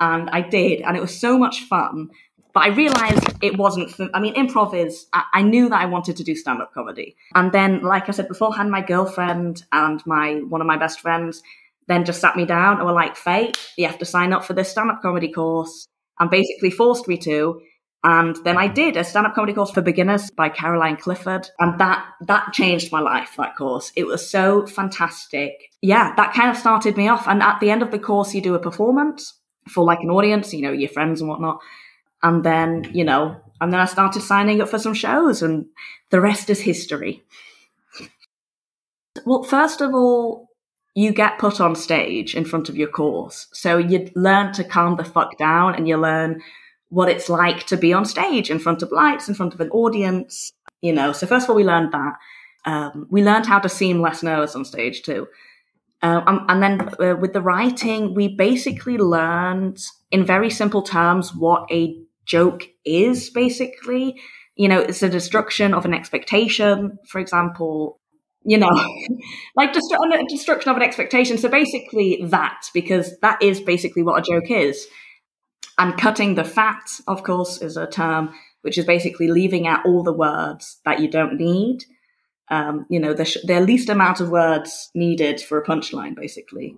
And 0.00 0.28
I 0.30 0.40
did. 0.40 0.80
And 0.82 0.96
it 0.96 1.00
was 1.00 1.18
so 1.18 1.38
much 1.38 1.62
fun. 1.62 2.08
But 2.52 2.64
I 2.64 2.68
realized 2.68 3.34
it 3.42 3.58
wasn't 3.58 3.90
for, 3.90 4.08
I 4.14 4.20
mean, 4.20 4.34
improv 4.34 4.74
is, 4.74 5.06
I, 5.12 5.24
I 5.34 5.42
knew 5.42 5.68
that 5.68 5.80
I 5.80 5.86
wanted 5.86 6.16
to 6.16 6.24
do 6.24 6.34
stand 6.34 6.62
up 6.62 6.72
comedy. 6.72 7.14
And 7.34 7.52
then, 7.52 7.82
like 7.82 8.08
I 8.08 8.12
said 8.12 8.28
beforehand, 8.28 8.70
my 8.70 8.80
girlfriend 8.80 9.62
and 9.72 10.04
my, 10.06 10.36
one 10.48 10.62
of 10.62 10.66
my 10.66 10.78
best 10.78 11.00
friends 11.00 11.42
then 11.86 12.04
just 12.04 12.20
sat 12.20 12.34
me 12.34 12.44
down 12.44 12.78
and 12.78 12.86
were 12.86 12.92
like, 12.92 13.16
Fay, 13.16 13.52
you 13.76 13.86
have 13.86 13.98
to 13.98 14.04
sign 14.04 14.32
up 14.32 14.44
for 14.44 14.54
this 14.54 14.70
stand 14.70 14.90
up 14.90 15.02
comedy 15.02 15.30
course 15.30 15.86
and 16.18 16.30
basically 16.30 16.70
forced 16.70 17.06
me 17.06 17.16
to. 17.18 17.60
And 18.04 18.36
then 18.44 18.56
I 18.56 18.68
did 18.68 18.96
a 18.96 19.02
stand-up 19.02 19.34
comedy 19.34 19.52
course 19.52 19.70
for 19.70 19.80
beginners 19.80 20.30
by 20.30 20.48
Caroline 20.48 20.96
Clifford. 20.96 21.48
And 21.58 21.80
that, 21.80 22.06
that 22.20 22.52
changed 22.52 22.92
my 22.92 23.00
life, 23.00 23.34
that 23.36 23.56
course. 23.56 23.90
It 23.96 24.06
was 24.06 24.28
so 24.28 24.66
fantastic. 24.66 25.70
Yeah, 25.82 26.14
that 26.16 26.32
kind 26.32 26.50
of 26.50 26.56
started 26.56 26.96
me 26.96 27.08
off. 27.08 27.26
And 27.26 27.42
at 27.42 27.58
the 27.58 27.70
end 27.70 27.82
of 27.82 27.90
the 27.90 27.98
course, 27.98 28.34
you 28.34 28.40
do 28.40 28.54
a 28.54 28.60
performance 28.60 29.34
for 29.68 29.84
like 29.84 30.00
an 30.02 30.10
audience, 30.10 30.54
you 30.54 30.62
know, 30.62 30.70
your 30.70 30.88
friends 30.88 31.20
and 31.20 31.28
whatnot. 31.28 31.58
And 32.22 32.44
then, 32.44 32.88
you 32.92 33.04
know, 33.04 33.36
and 33.60 33.72
then 33.72 33.80
I 33.80 33.86
started 33.86 34.22
signing 34.22 34.60
up 34.60 34.68
for 34.68 34.78
some 34.78 34.94
shows 34.94 35.42
and 35.42 35.66
the 36.10 36.20
rest 36.20 36.48
is 36.50 36.60
history. 36.60 37.24
Well, 39.24 39.42
first 39.42 39.80
of 39.80 39.94
all, 39.94 40.50
you 40.94 41.12
get 41.12 41.38
put 41.38 41.60
on 41.60 41.74
stage 41.74 42.34
in 42.34 42.44
front 42.44 42.68
of 42.68 42.76
your 42.76 42.88
course. 42.88 43.48
So 43.52 43.78
you 43.78 44.10
learn 44.14 44.52
to 44.54 44.64
calm 44.64 44.96
the 44.96 45.04
fuck 45.04 45.36
down 45.36 45.74
and 45.74 45.88
you 45.88 45.96
learn 45.96 46.42
what 46.88 47.08
it's 47.08 47.28
like 47.28 47.66
to 47.66 47.76
be 47.76 47.92
on 47.92 48.04
stage 48.04 48.50
in 48.50 48.58
front 48.58 48.82
of 48.82 48.92
lights, 48.92 49.28
in 49.28 49.34
front 49.34 49.54
of 49.54 49.60
an 49.60 49.70
audience, 49.70 50.52
you 50.80 50.92
know. 50.92 51.12
So 51.12 51.26
first 51.26 51.44
of 51.44 51.50
all, 51.50 51.56
we 51.56 51.64
learned 51.64 51.92
that. 51.92 52.14
Um, 52.64 53.06
we 53.10 53.22
learned 53.22 53.46
how 53.46 53.58
to 53.60 53.68
seem 53.68 54.00
less 54.00 54.22
nervous 54.22 54.54
on 54.54 54.64
stage 54.64 55.02
too. 55.02 55.26
Uh, 56.02 56.22
um, 56.26 56.44
and 56.48 56.62
then 56.62 56.80
uh, 57.00 57.16
with 57.16 57.32
the 57.32 57.40
writing, 57.40 58.14
we 58.14 58.34
basically 58.36 58.98
learned 58.98 59.78
in 60.10 60.24
very 60.24 60.50
simple 60.50 60.82
terms 60.82 61.34
what 61.34 61.66
a 61.70 61.96
joke 62.26 62.64
is, 62.84 63.30
basically. 63.30 64.20
You 64.56 64.68
know, 64.68 64.80
it's 64.80 65.02
a 65.02 65.08
destruction 65.08 65.74
of 65.74 65.84
an 65.84 65.94
expectation, 65.94 66.98
for 67.08 67.20
example, 67.20 68.00
you 68.44 68.58
know, 68.58 68.70
like 69.56 69.72
destru- 69.72 70.28
destruction 70.28 70.70
of 70.70 70.76
an 70.76 70.82
expectation. 70.82 71.38
So 71.38 71.48
basically, 71.48 72.20
that 72.26 72.60
because 72.72 73.16
that 73.22 73.42
is 73.42 73.60
basically 73.60 74.02
what 74.02 74.18
a 74.18 74.32
joke 74.32 74.50
is. 74.50 74.86
And 75.78 75.98
cutting 75.98 76.34
the 76.34 76.44
fat, 76.44 76.88
of 77.06 77.22
course, 77.22 77.60
is 77.60 77.76
a 77.76 77.86
term 77.86 78.34
which 78.62 78.78
is 78.78 78.84
basically 78.84 79.28
leaving 79.28 79.66
out 79.66 79.84
all 79.84 80.02
the 80.02 80.12
words 80.12 80.80
that 80.84 81.00
you 81.00 81.08
don't 81.08 81.38
need. 81.38 81.84
Um, 82.48 82.86
you 82.88 82.98
know, 82.98 83.12
the, 83.12 83.24
sh- 83.24 83.44
the 83.44 83.60
least 83.60 83.88
amount 83.88 84.20
of 84.20 84.30
words 84.30 84.90
needed 84.94 85.40
for 85.40 85.58
a 85.58 85.64
punchline, 85.64 86.16
basically. 86.16 86.74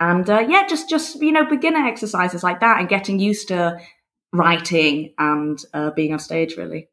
And 0.00 0.28
uh, 0.28 0.46
yeah, 0.48 0.66
just 0.66 0.88
just 0.88 1.20
you 1.20 1.30
know, 1.30 1.44
beginner 1.44 1.86
exercises 1.86 2.42
like 2.42 2.60
that, 2.60 2.80
and 2.80 2.88
getting 2.88 3.20
used 3.20 3.48
to 3.48 3.78
writing 4.32 5.12
and 5.18 5.58
uh, 5.74 5.90
being 5.90 6.12
on 6.12 6.18
stage, 6.18 6.56
really. 6.56 6.88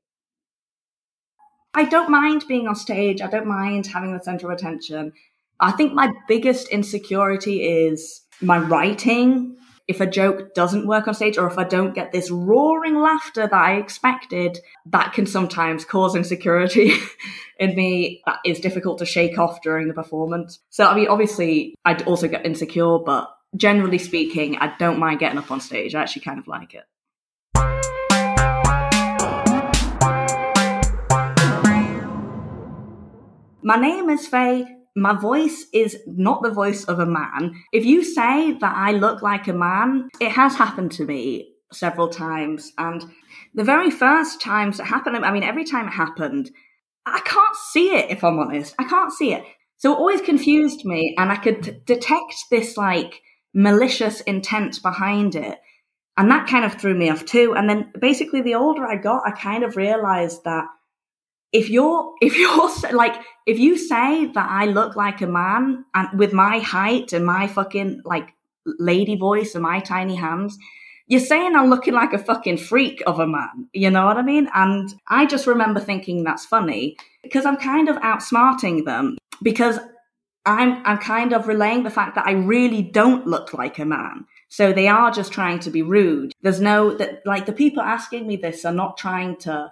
I 1.73 1.85
don't 1.85 2.09
mind 2.09 2.43
being 2.47 2.67
on 2.67 2.75
stage. 2.75 3.21
I 3.21 3.27
don't 3.27 3.47
mind 3.47 3.87
having 3.87 4.11
the 4.11 4.23
center 4.23 4.51
of 4.51 4.57
attention. 4.57 5.13
I 5.59 5.71
think 5.71 5.93
my 5.93 6.11
biggest 6.27 6.69
insecurity 6.69 7.63
is 7.63 8.21
my 8.41 8.57
writing. 8.57 9.55
If 9.87 10.01
a 10.01 10.05
joke 10.05 10.53
doesn't 10.53 10.85
work 10.85 11.07
on 11.07 11.13
stage 11.13 11.37
or 11.37 11.47
if 11.47 11.57
I 11.57 11.63
don't 11.63 11.95
get 11.95 12.11
this 12.11 12.29
roaring 12.29 12.99
laughter 12.99 13.47
that 13.47 13.53
I 13.53 13.77
expected, 13.77 14.59
that 14.87 15.13
can 15.13 15.25
sometimes 15.25 15.85
cause 15.85 16.13
insecurity 16.13 16.91
in 17.59 17.73
me 17.73 18.21
that 18.25 18.39
is 18.43 18.59
difficult 18.59 18.97
to 18.97 19.05
shake 19.05 19.39
off 19.39 19.61
during 19.61 19.87
the 19.87 19.93
performance. 19.93 20.59
So, 20.71 20.85
I 20.85 20.93
mean, 20.93 21.07
obviously, 21.07 21.73
I'd 21.85 22.01
also 22.01 22.27
get 22.27 22.45
insecure, 22.45 22.99
but 22.99 23.33
generally 23.55 23.97
speaking, 23.97 24.57
I 24.57 24.75
don't 24.77 24.99
mind 24.99 25.19
getting 25.19 25.37
up 25.37 25.51
on 25.51 25.61
stage. 25.61 25.95
I 25.95 26.01
actually 26.01 26.23
kind 26.23 26.39
of 26.39 26.49
like 26.49 26.73
it. 26.73 26.83
My 33.63 33.77
name 33.77 34.09
is 34.09 34.27
Fay. 34.27 34.76
My 34.97 35.13
voice 35.13 35.67
is 35.73 35.95
not 36.07 36.41
the 36.41 36.49
voice 36.49 36.83
of 36.85 36.97
a 36.97 37.05
man. 37.05 37.63
If 37.71 37.85
you 37.85 38.03
say 38.03 38.53
that 38.53 38.75
I 38.75 38.93
look 38.93 39.21
like 39.21 39.47
a 39.47 39.53
man, 39.53 40.09
it 40.19 40.31
has 40.31 40.55
happened 40.55 40.91
to 40.93 41.05
me 41.05 41.53
several 41.71 42.07
times. 42.07 42.73
And 42.79 43.05
the 43.53 43.63
very 43.63 43.91
first 43.91 44.41
times 44.41 44.79
it 44.79 44.87
happened, 44.87 45.23
I 45.23 45.31
mean, 45.31 45.43
every 45.43 45.65
time 45.65 45.87
it 45.87 45.91
happened, 45.91 46.49
I 47.05 47.19
can't 47.19 47.55
see 47.55 47.89
it, 47.95 48.09
if 48.09 48.23
I'm 48.23 48.39
honest. 48.39 48.73
I 48.79 48.85
can't 48.85 49.13
see 49.13 49.33
it. 49.33 49.43
So 49.77 49.93
it 49.93 49.99
always 49.99 50.21
confused 50.21 50.83
me, 50.83 51.13
and 51.19 51.31
I 51.31 51.35
could 51.35 51.85
detect 51.85 52.35
this 52.49 52.75
like 52.75 53.21
malicious 53.53 54.21
intent 54.21 54.81
behind 54.81 55.35
it. 55.35 55.59
And 56.17 56.31
that 56.31 56.47
kind 56.47 56.65
of 56.65 56.73
threw 56.73 56.95
me 56.95 57.11
off 57.11 57.23
too. 57.23 57.53
And 57.55 57.69
then 57.69 57.91
basically, 57.99 58.41
the 58.41 58.55
older 58.55 58.83
I 58.83 58.95
got, 58.95 59.21
I 59.27 59.31
kind 59.31 59.63
of 59.63 59.77
realized 59.77 60.43
that 60.45 60.65
if 61.51 61.69
you're 61.69 62.13
if 62.21 62.37
you're 62.37 62.91
like 62.93 63.21
if 63.45 63.59
you 63.59 63.77
say 63.77 64.25
that 64.27 64.49
I 64.49 64.65
look 64.65 64.95
like 64.95 65.21
a 65.21 65.27
man 65.27 65.85
and 65.93 66.19
with 66.19 66.33
my 66.33 66.59
height 66.59 67.13
and 67.13 67.25
my 67.25 67.47
fucking 67.47 68.01
like 68.03 68.33
lady 68.65 69.15
voice 69.15 69.55
and 69.55 69.63
my 69.63 69.79
tiny 69.79 70.15
hands, 70.15 70.57
you're 71.07 71.21
saying 71.21 71.55
I'm 71.55 71.69
looking 71.69 71.93
like 71.93 72.13
a 72.13 72.19
fucking 72.19 72.57
freak 72.57 73.01
of 73.07 73.19
a 73.19 73.27
man. 73.27 73.69
You 73.73 73.89
know 73.89 74.05
what 74.05 74.17
I 74.17 74.21
mean? 74.21 74.49
And 74.53 74.93
I 75.07 75.25
just 75.25 75.47
remember 75.47 75.79
thinking 75.79 76.23
that's 76.23 76.45
funny 76.45 76.97
because 77.23 77.45
I'm 77.45 77.57
kind 77.57 77.87
of 77.87 77.95
outsmarting 77.97 78.85
them 78.85 79.17
because 79.41 79.79
I'm 80.45 80.81
I'm 80.85 80.97
kind 80.97 81.33
of 81.33 81.47
relaying 81.47 81.83
the 81.83 81.89
fact 81.89 82.15
that 82.15 82.27
I 82.27 82.31
really 82.31 82.81
don't 82.81 83.27
look 83.27 83.53
like 83.53 83.79
a 83.79 83.85
man. 83.85 84.25
So 84.49 84.71
they 84.71 84.87
are 84.87 85.11
just 85.11 85.33
trying 85.33 85.59
to 85.59 85.69
be 85.69 85.81
rude. 85.81 86.33
There's 86.41 86.61
no 86.61 86.95
that 86.97 87.21
like 87.25 87.45
the 87.45 87.53
people 87.53 87.81
asking 87.81 88.27
me 88.27 88.37
this 88.37 88.65
are 88.65 88.73
not 88.73 88.97
trying 88.97 89.37
to 89.37 89.71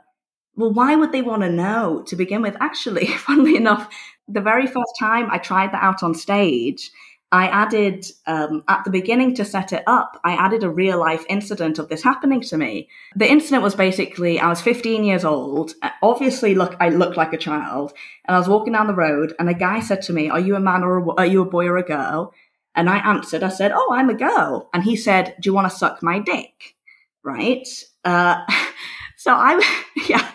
well, 0.55 0.71
why 0.71 0.95
would 0.95 1.11
they 1.11 1.21
want 1.21 1.41
to 1.41 1.49
know 1.49 2.03
to 2.07 2.15
begin 2.15 2.41
with? 2.41 2.55
Actually, 2.59 3.07
funnily 3.27 3.55
enough, 3.55 3.93
the 4.27 4.41
very 4.41 4.67
first 4.67 4.93
time 4.97 5.27
I 5.29 5.37
tried 5.37 5.71
that 5.71 5.83
out 5.83 6.03
on 6.03 6.13
stage, 6.13 6.91
I 7.31 7.47
added, 7.47 8.05
um, 8.27 8.63
at 8.67 8.85
the 8.85 8.91
beginning 8.91 9.35
to 9.35 9.45
set 9.45 9.73
it 9.73 9.83
up, 9.87 10.19
I 10.23 10.33
added 10.33 10.63
a 10.63 10.69
real 10.69 10.99
life 10.99 11.25
incident 11.27 11.79
of 11.79 11.89
this 11.89 12.03
happening 12.03 12.39
to 12.41 12.57
me. 12.57 12.87
The 13.15 13.29
incident 13.29 13.63
was 13.63 13.75
basically, 13.75 14.39
I 14.39 14.47
was 14.47 14.61
15 14.61 15.03
years 15.03 15.25
old. 15.25 15.73
Obviously, 16.01 16.55
look, 16.55 16.77
I 16.79 16.89
looked 16.89 17.17
like 17.17 17.33
a 17.33 17.37
child 17.37 17.93
and 18.25 18.35
I 18.35 18.39
was 18.39 18.47
walking 18.47 18.73
down 18.73 18.87
the 18.87 18.93
road 18.93 19.33
and 19.37 19.49
a 19.49 19.53
guy 19.53 19.79
said 19.81 20.01
to 20.03 20.13
me, 20.13 20.29
are 20.29 20.39
you 20.39 20.55
a 20.55 20.59
man 20.59 20.83
or 20.83 20.99
a, 20.99 21.09
are 21.15 21.25
you 21.25 21.41
a 21.41 21.49
boy 21.49 21.65
or 21.65 21.77
a 21.77 21.83
girl? 21.83 22.33
And 22.75 22.89
I 22.89 22.97
answered, 22.99 23.43
I 23.43 23.49
said, 23.49 23.71
oh, 23.73 23.93
I'm 23.93 24.09
a 24.09 24.13
girl. 24.13 24.69
And 24.73 24.83
he 24.83 24.95
said, 24.95 25.35
do 25.41 25.49
you 25.49 25.53
want 25.53 25.69
to 25.69 25.77
suck 25.77 26.03
my 26.03 26.19
dick? 26.19 26.75
Right? 27.23 27.67
Uh, 28.03 28.45
so 29.17 29.33
I, 29.33 29.61
yeah, 30.07 30.29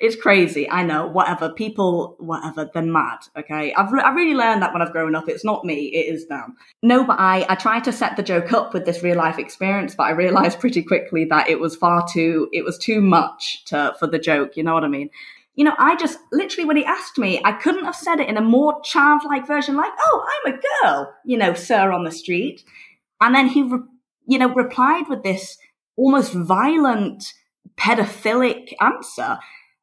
it's 0.00 0.16
crazy. 0.16 0.68
I 0.68 0.82
know. 0.82 1.06
Whatever. 1.06 1.50
People, 1.50 2.16
whatever. 2.18 2.70
They're 2.72 2.82
mad. 2.82 3.18
Okay. 3.36 3.74
I've 3.74 3.92
re- 3.92 4.02
I 4.02 4.12
really 4.12 4.34
learned 4.34 4.62
that 4.62 4.72
when 4.72 4.80
I've 4.80 4.92
grown 4.92 5.14
up. 5.14 5.28
It's 5.28 5.44
not 5.44 5.64
me. 5.64 5.86
It 5.88 6.12
is 6.12 6.26
them. 6.26 6.56
No, 6.82 7.04
but 7.04 7.20
I 7.20 7.44
I 7.50 7.54
tried 7.54 7.84
to 7.84 7.92
set 7.92 8.16
the 8.16 8.22
joke 8.22 8.52
up 8.52 8.72
with 8.72 8.86
this 8.86 9.02
real 9.02 9.18
life 9.18 9.38
experience, 9.38 9.94
but 9.94 10.04
I 10.04 10.12
realized 10.12 10.58
pretty 10.60 10.82
quickly 10.82 11.26
that 11.26 11.50
it 11.50 11.60
was 11.60 11.76
far 11.76 12.06
too. 12.10 12.48
It 12.50 12.64
was 12.64 12.78
too 12.78 13.02
much 13.02 13.64
to 13.66 13.94
for 14.00 14.06
the 14.06 14.18
joke. 14.18 14.56
You 14.56 14.62
know 14.62 14.72
what 14.72 14.84
I 14.84 14.88
mean? 14.88 15.10
You 15.54 15.64
know, 15.64 15.74
I 15.78 15.96
just 15.96 16.18
literally 16.32 16.66
when 16.66 16.78
he 16.78 16.84
asked 16.84 17.18
me, 17.18 17.42
I 17.44 17.52
couldn't 17.52 17.84
have 17.84 17.96
said 17.96 18.20
it 18.20 18.28
in 18.28 18.38
a 18.38 18.42
more 18.42 18.80
childlike 18.82 19.46
version, 19.46 19.76
like, 19.76 19.92
"Oh, 20.00 20.26
I'm 20.46 20.54
a 20.54 20.60
girl," 20.82 21.14
you 21.26 21.36
know, 21.36 21.52
sir 21.52 21.92
on 21.92 22.04
the 22.04 22.12
street, 22.12 22.64
and 23.20 23.34
then 23.34 23.48
he, 23.48 23.64
re- 23.64 23.80
you 24.26 24.38
know, 24.38 24.54
replied 24.54 25.08
with 25.10 25.22
this 25.22 25.58
almost 25.96 26.32
violent 26.32 27.34
pedophilic 27.76 28.72
answer 28.80 29.38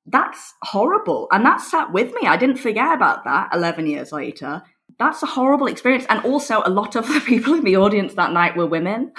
that's 0.08 0.54
horrible. 0.64 1.28
And 1.32 1.46
that 1.46 1.62
sat 1.62 1.92
with 1.92 2.14
me. 2.14 2.28
I 2.28 2.38
didn't 2.38 2.58
forget 2.58 2.94
about 2.94 3.26
that 3.26 3.50
11 3.54 3.88
years 3.88 4.12
later. 4.12 4.64
That's 5.00 5.22
a 5.22 5.28
horrible 5.28 5.68
experience. 5.68 6.06
And 6.10 6.24
also, 6.24 6.62
a 6.66 6.70
lot 6.70 6.96
of 6.96 7.08
the 7.14 7.20
people 7.20 7.54
in 7.54 7.64
the 7.64 7.78
audience 7.78 8.14
that 8.16 8.32
night 8.32 8.56
were 8.56 8.66
women. 8.66 9.12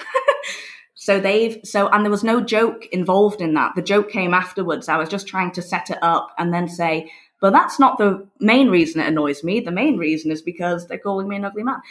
so 0.95 1.19
they've, 1.19 1.59
so, 1.63 1.87
and 1.89 2.03
there 2.03 2.11
was 2.11 2.23
no 2.23 2.41
joke 2.41 2.87
involved 2.87 3.39
in 3.39 3.53
that. 3.53 3.73
The 3.75 3.81
joke 3.81 4.09
came 4.09 4.33
afterwards. 4.33 4.89
I 4.89 4.97
was 4.97 5.09
just 5.09 5.27
trying 5.27 5.51
to 5.53 5.61
set 5.61 5.89
it 5.89 5.99
up 6.01 6.31
and 6.37 6.53
then 6.53 6.67
say, 6.67 7.11
but 7.39 7.53
that's 7.53 7.79
not 7.79 7.97
the 7.97 8.27
main 8.39 8.69
reason 8.69 8.99
it 8.99 9.07
annoys 9.07 9.43
me. 9.43 9.59
The 9.61 9.71
main 9.71 9.97
reason 9.97 10.31
is 10.31 10.41
because 10.41 10.87
they're 10.87 10.97
calling 10.97 11.27
me 11.27 11.37
an 11.37 11.45
ugly 11.45 11.63
man. 11.63 11.81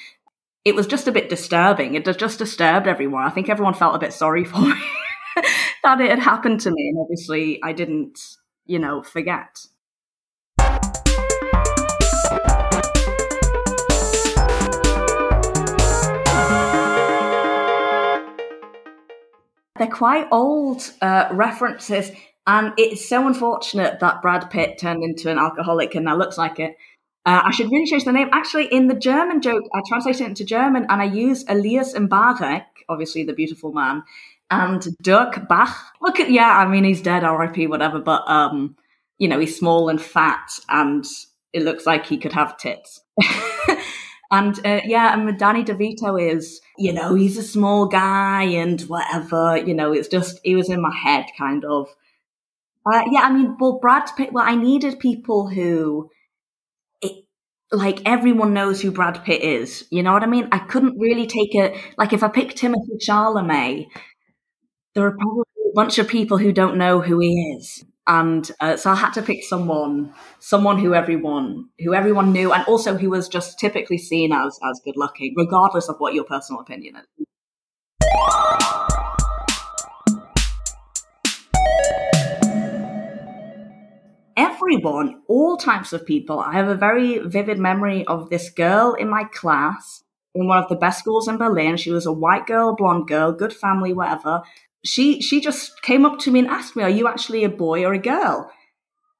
It 0.64 0.74
was 0.74 0.86
just 0.86 1.08
a 1.08 1.12
bit 1.12 1.30
disturbing. 1.30 1.94
It 1.94 2.04
just 2.18 2.38
disturbed 2.38 2.86
everyone. 2.86 3.22
I 3.22 3.30
think 3.30 3.48
everyone 3.48 3.72
felt 3.72 3.94
a 3.94 3.98
bit 3.98 4.12
sorry 4.12 4.44
for 4.44 4.60
me 4.60 4.74
that 5.84 6.00
it 6.00 6.10
had 6.10 6.18
happened 6.18 6.60
to 6.60 6.70
me. 6.70 6.88
And 6.88 6.98
obviously, 7.00 7.62
I 7.62 7.72
didn't 7.72 8.18
you 8.68 8.78
know, 8.78 9.02
forget. 9.02 9.66
They're 19.78 19.86
quite 19.86 20.26
old 20.32 20.90
uh, 21.00 21.28
references, 21.32 22.10
and 22.46 22.72
it's 22.76 23.08
so 23.08 23.26
unfortunate 23.26 24.00
that 24.00 24.20
Brad 24.22 24.50
Pitt 24.50 24.78
turned 24.78 25.02
into 25.04 25.30
an 25.30 25.38
alcoholic 25.38 25.94
and 25.94 26.04
now 26.04 26.16
looks 26.16 26.36
like 26.36 26.58
it. 26.58 26.76
Uh, 27.24 27.42
I 27.44 27.50
should 27.52 27.70
really 27.70 27.86
change 27.86 28.04
the 28.04 28.12
name. 28.12 28.28
Actually, 28.32 28.66
in 28.66 28.88
the 28.88 28.94
German 28.94 29.40
joke, 29.40 29.64
I 29.74 29.80
translated 29.86 30.22
it 30.22 30.28
into 30.28 30.44
German 30.44 30.86
and 30.88 31.02
I 31.02 31.04
use 31.04 31.44
Elyas 31.44 31.94
M'Barek, 31.94 32.64
obviously 32.88 33.22
the 33.22 33.34
beautiful 33.34 33.72
man, 33.72 34.02
and 34.50 34.86
Dirk 35.02 35.48
Bach. 35.48 35.76
Look 36.00 36.20
at 36.20 36.30
yeah, 36.30 36.58
I 36.58 36.66
mean 36.68 36.84
he's 36.84 37.02
dead, 37.02 37.24
R.I.P. 37.24 37.66
Whatever, 37.66 37.98
but 38.00 38.28
um, 38.28 38.76
you 39.18 39.28
know 39.28 39.38
he's 39.38 39.58
small 39.58 39.88
and 39.88 40.00
fat, 40.00 40.50
and 40.68 41.04
it 41.52 41.62
looks 41.62 41.86
like 41.86 42.06
he 42.06 42.18
could 42.18 42.32
have 42.32 42.56
tits. 42.56 43.00
and 44.30 44.58
uh, 44.66 44.80
yeah, 44.84 45.12
and 45.14 45.38
Danny 45.38 45.64
DeVito 45.64 46.20
is 46.20 46.60
you 46.76 46.92
know 46.92 47.14
he's 47.14 47.36
a 47.36 47.42
small 47.42 47.86
guy 47.86 48.44
and 48.44 48.80
whatever. 48.82 49.56
You 49.56 49.74
know, 49.74 49.92
it's 49.92 50.08
just 50.08 50.40
he 50.44 50.54
was 50.54 50.70
in 50.70 50.80
my 50.80 50.94
head 50.94 51.26
kind 51.36 51.64
of. 51.64 51.88
Uh, 52.90 53.02
yeah, 53.10 53.20
I 53.20 53.32
mean, 53.32 53.56
well, 53.60 53.78
Brad 53.80 54.08
Pitt. 54.16 54.32
Well, 54.32 54.44
I 54.46 54.54
needed 54.54 54.98
people 54.98 55.48
who 55.48 56.10
like 57.70 58.00
everyone 58.06 58.54
knows 58.54 58.80
who 58.80 58.90
Brad 58.90 59.22
Pitt 59.24 59.42
is. 59.42 59.86
You 59.90 60.02
know 60.02 60.12
what 60.12 60.22
I 60.22 60.26
mean? 60.26 60.48
I 60.52 60.58
couldn't 60.58 60.98
really 60.98 61.26
take 61.26 61.54
it. 61.54 61.76
Like 61.96 62.12
if 62.12 62.22
I 62.22 62.28
picked 62.28 62.56
Timothée 62.56 62.98
Chalamet, 63.06 63.86
there 64.94 65.06
are 65.06 65.16
probably 65.16 65.44
a 65.66 65.74
bunch 65.74 65.98
of 65.98 66.08
people 66.08 66.38
who 66.38 66.52
don't 66.52 66.78
know 66.78 67.00
who 67.00 67.18
he 67.20 67.56
is. 67.56 67.84
and 68.06 68.50
uh, 68.60 68.76
so 68.76 68.90
I 68.90 68.94
had 68.94 69.12
to 69.12 69.22
pick 69.22 69.44
someone, 69.44 70.14
someone 70.38 70.78
who 70.78 70.94
everyone, 70.94 71.68
who 71.78 71.94
everyone 71.94 72.32
knew, 72.32 72.52
and 72.52 72.64
also 72.64 72.96
who 72.96 73.10
was 73.10 73.28
just 73.28 73.58
typically 73.58 73.98
seen 73.98 74.32
as 74.32 74.58
as 74.64 74.80
good 74.84 74.96
looking, 74.96 75.34
regardless 75.36 75.88
of 75.88 75.96
what 75.98 76.14
your 76.14 76.24
personal 76.24 76.62
opinion 76.62 76.96
is. 76.96 77.26
Everyone, 84.36 85.22
all 85.28 85.56
types 85.56 85.92
of 85.92 86.06
people. 86.06 86.40
I 86.40 86.52
have 86.52 86.68
a 86.68 86.74
very 86.74 87.18
vivid 87.18 87.58
memory 87.58 88.06
of 88.06 88.30
this 88.30 88.50
girl 88.50 88.94
in 88.94 89.08
my 89.08 89.24
class 89.24 90.02
in 90.34 90.46
one 90.46 90.62
of 90.62 90.68
the 90.68 90.76
best 90.76 91.00
schools 91.00 91.26
in 91.26 91.36
Berlin. 91.36 91.76
She 91.76 91.90
was 91.90 92.06
a 92.06 92.12
white 92.12 92.46
girl, 92.46 92.74
blonde 92.74 93.08
girl, 93.08 93.32
good 93.32 93.52
family, 93.52 93.92
whatever 93.92 94.42
she 94.84 95.20
she 95.20 95.40
just 95.40 95.82
came 95.82 96.04
up 96.04 96.18
to 96.20 96.30
me 96.30 96.40
and 96.40 96.48
asked 96.48 96.76
me, 96.76 96.82
"Are 96.82 96.90
you 96.90 97.08
actually 97.08 97.44
a 97.44 97.48
boy 97.48 97.84
or 97.84 97.92
a 97.92 97.98
girl?" 97.98 98.50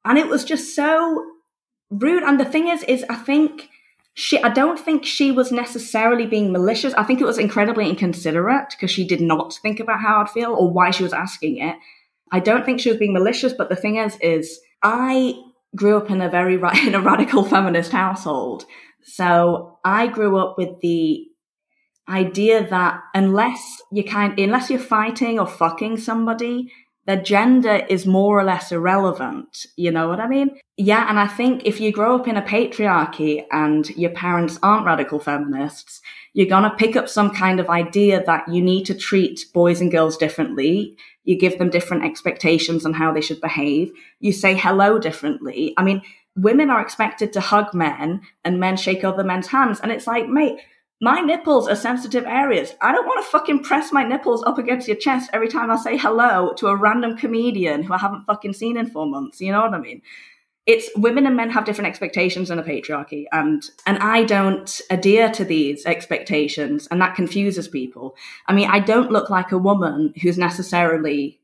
And 0.05 0.19
it 0.19 0.29
was 0.29 0.45
just 0.45 0.75
so 0.75 1.25
rude. 1.91 2.23
And 2.23 2.39
the 2.39 2.45
thing 2.45 2.69
is, 2.69 2.83
is 2.85 3.05
I 3.09 3.17
think 3.17 3.69
she 4.15 4.43
I 4.43 4.49
don't 4.49 4.79
think 4.79 5.05
she 5.05 5.31
was 5.31 5.53
necessarily 5.53 6.27
being 6.27 6.53
malicious. 6.53 6.95
I 6.95 7.05
think 7.05 7.21
it 7.21 7.27
was 7.27 7.39
incredibly 7.39 7.89
inconsiderate 7.89 8.71
because 8.71 8.91
she 8.91 9.07
did 9.07 9.21
not 9.21 9.55
think 9.63 9.81
about 9.81 10.01
how 10.01 10.21
I'd 10.21 10.31
feel 10.31 10.53
or 10.53 10.71
why 10.71 10.91
she 10.91 11.03
was 11.03 11.13
asking 11.13 11.59
it. 11.59 11.77
I 12.33 12.41
don't 12.41 12.65
think 12.65 12.81
she 12.81 12.91
was 12.91 12.99
being 12.99 13.13
malicious, 13.13 13.53
but 13.53 13.69
the 13.69 13.77
thing 13.77 13.97
is, 13.97 14.17
is 14.21 14.61
I 14.83 15.35
grew 15.77 15.97
up 15.97 16.11
in 16.11 16.21
a 16.21 16.29
very 16.29 16.55
in 16.87 16.95
a 16.95 17.01
radical 17.01 17.45
feminist 17.45 17.93
household. 17.93 18.65
So 19.03 19.79
I 19.85 20.09
grew 20.09 20.37
up 20.37 20.57
with 20.59 20.81
the 20.81 21.28
idea 22.09 22.69
that 22.69 23.03
unless 23.15 23.83
you 23.93 24.05
kind 24.05 24.39
unless 24.39 24.71
you're 24.71 24.79
fighting 24.79 25.39
or 25.39 25.47
fucking 25.47 25.99
somebody 25.99 26.73
their 27.07 27.17
gender 27.23 27.87
is 27.89 28.05
more 28.05 28.39
or 28.39 28.45
less 28.45 28.71
irrelevant. 28.71 29.65
You 29.77 29.91
know 29.91 30.09
what 30.09 30.21
i 30.21 30.29
mean? 30.29 30.59
Yeah 30.77 31.07
and 31.09 31.19
i 31.19 31.27
think 31.27 31.65
if 31.65 31.81
you 31.81 31.93
grow 31.93 32.17
up 32.17 32.29
in 32.29 32.37
a 32.37 32.43
patriarchy 32.43 33.45
and 33.51 33.89
your 33.91 34.11
parents 34.11 34.59
aren't 34.63 34.87
radical 34.87 35.19
feminists 35.19 36.01
you're 36.35 36.47
going 36.47 36.63
to 36.63 36.77
pick 36.77 36.95
up 36.95 37.09
some 37.09 37.31
kind 37.31 37.59
of 37.59 37.69
idea 37.69 38.23
that 38.25 38.47
you 38.49 38.63
need 38.63 38.85
to 38.85 38.95
treat 38.95 39.47
boys 39.53 39.81
and 39.81 39.91
girls 39.91 40.17
differently. 40.17 40.97
You 41.25 41.37
give 41.37 41.59
them 41.59 41.69
different 41.69 42.05
expectations 42.05 42.87
on 42.87 42.93
how 42.93 43.13
they 43.13 43.21
should 43.21 43.41
behave. 43.41 43.91
You 44.21 44.33
say 44.33 44.55
hello 44.55 44.99
differently. 44.99 45.75
I 45.77 45.83
mean 45.83 46.03
women 46.37 46.71
are 46.71 46.81
expected 46.81 47.33
to 47.33 47.41
hug 47.41 47.75
men 47.75 48.21
and 48.45 48.61
men 48.61 48.77
shake 48.77 49.03
other 49.03 49.25
men's 49.25 49.49
hands. 49.49 49.81
And 49.81 49.91
it's 49.91 50.07
like 50.07 50.29
mate 50.29 50.61
my 51.01 51.21
nipples 51.21 51.69
are 51.69 51.77
sensitive 51.77 52.25
areas. 52.25 52.75
I 52.81 52.93
don't 52.93 53.07
want 53.07 53.25
to 53.25 53.31
fucking 53.31 53.63
press 53.63 53.93
my 53.93 54.03
nipples 54.03 54.43
up 54.45 54.59
against 54.59 54.89
your 54.89 54.97
chest 54.97 55.31
every 55.33 55.49
time 55.49 55.71
I 55.71 55.77
say 55.77 55.97
hello 55.97 56.53
to 56.55 56.67
a 56.67 56.77
random 56.77 57.17
comedian 57.17 57.85
who 57.85 57.93
I 57.95 57.99
haven't 57.99 58.25
fucking 58.25 58.55
seen 58.55 58.77
in 58.77 58.91
four 58.91 59.07
months. 59.07 59.41
You 59.41 59.53
know 59.53 59.61
what 59.61 59.75
I 59.75 59.79
mean? 59.79 60.03
It's 60.67 60.91
women 60.97 61.27
and 61.27 61.37
men 61.37 61.51
have 61.51 61.65
different 61.65 61.89
expectations 61.89 62.51
in 62.51 62.59
a 62.59 62.63
patriarchy, 62.63 63.25
and 63.33 63.63
and 63.87 63.97
I 63.99 64.25
don't 64.25 64.81
adhere 64.91 65.31
to 65.31 65.43
these 65.43 65.87
expectations, 65.87 66.87
and 66.91 67.01
that 67.01 67.15
confuses 67.15 67.69
people. 67.69 68.17
I 68.47 68.53
mean, 68.53 68.69
I 68.69 68.81
don't 68.81 69.11
look 69.11 69.31
like 69.31 69.51
a 69.51 69.57
woman 69.57 70.13
who's 70.21 70.37
necessarily 70.37 71.41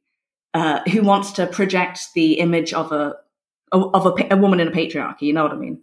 uh, 0.53 0.81
who 0.91 1.03
wants 1.03 1.33
to 1.33 1.47
project 1.47 2.13
the 2.15 2.35
image 2.35 2.75
of 2.75 2.93
a 2.93 3.17
of 3.73 4.05
a, 4.07 4.35
a 4.35 4.37
woman 4.37 4.61
in 4.61 4.69
a 4.69 4.73
patriarchy. 4.73 5.23
You 5.23 5.33
know 5.33 5.45
what 5.45 5.53
I 5.53 5.57
mean? 5.57 5.81